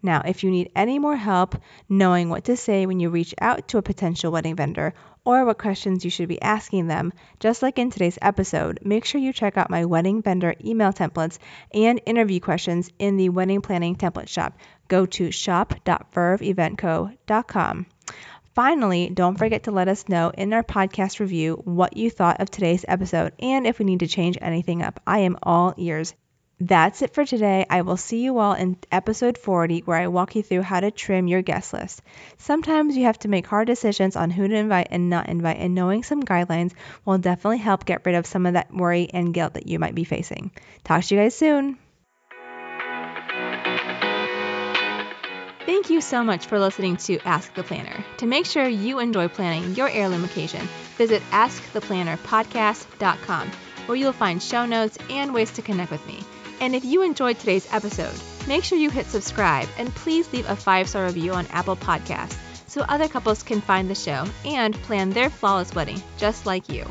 [0.03, 3.69] Now, if you need any more help knowing what to say when you reach out
[3.69, 4.95] to a potential wedding vendor
[5.25, 9.21] or what questions you should be asking them, just like in today's episode, make sure
[9.21, 11.39] you check out my wedding vendor email templates
[11.75, 14.57] and interview questions in the wedding planning template shop.
[14.89, 17.87] Go to shop.verveeventco.com.
[18.55, 22.51] Finally, don't forget to let us know in our podcast review what you thought of
[22.51, 25.01] today's episode and if we need to change anything up.
[25.07, 26.15] I am all ears.
[26.63, 27.65] That's it for today.
[27.71, 30.91] I will see you all in episode 40 where I walk you through how to
[30.91, 32.03] trim your guest list.
[32.37, 35.75] Sometimes you have to make hard decisions on who to invite and not invite, and
[35.75, 36.75] knowing some guidelines
[37.07, 39.95] will definitely help get rid of some of that worry and guilt that you might
[39.95, 40.51] be facing.
[40.85, 41.79] Talk to you guys soon.
[45.65, 48.05] Thank you so much for listening to Ask the Planner.
[48.19, 53.51] To make sure you enjoy planning your heirloom occasion, visit AskThePlannerPodcast.com,
[53.87, 56.23] where you'll find show notes and ways to connect with me.
[56.61, 58.15] And if you enjoyed today's episode,
[58.47, 62.37] make sure you hit subscribe and please leave a five star review on Apple Podcasts
[62.67, 66.87] so other couples can find the show and plan their flawless wedding just like you.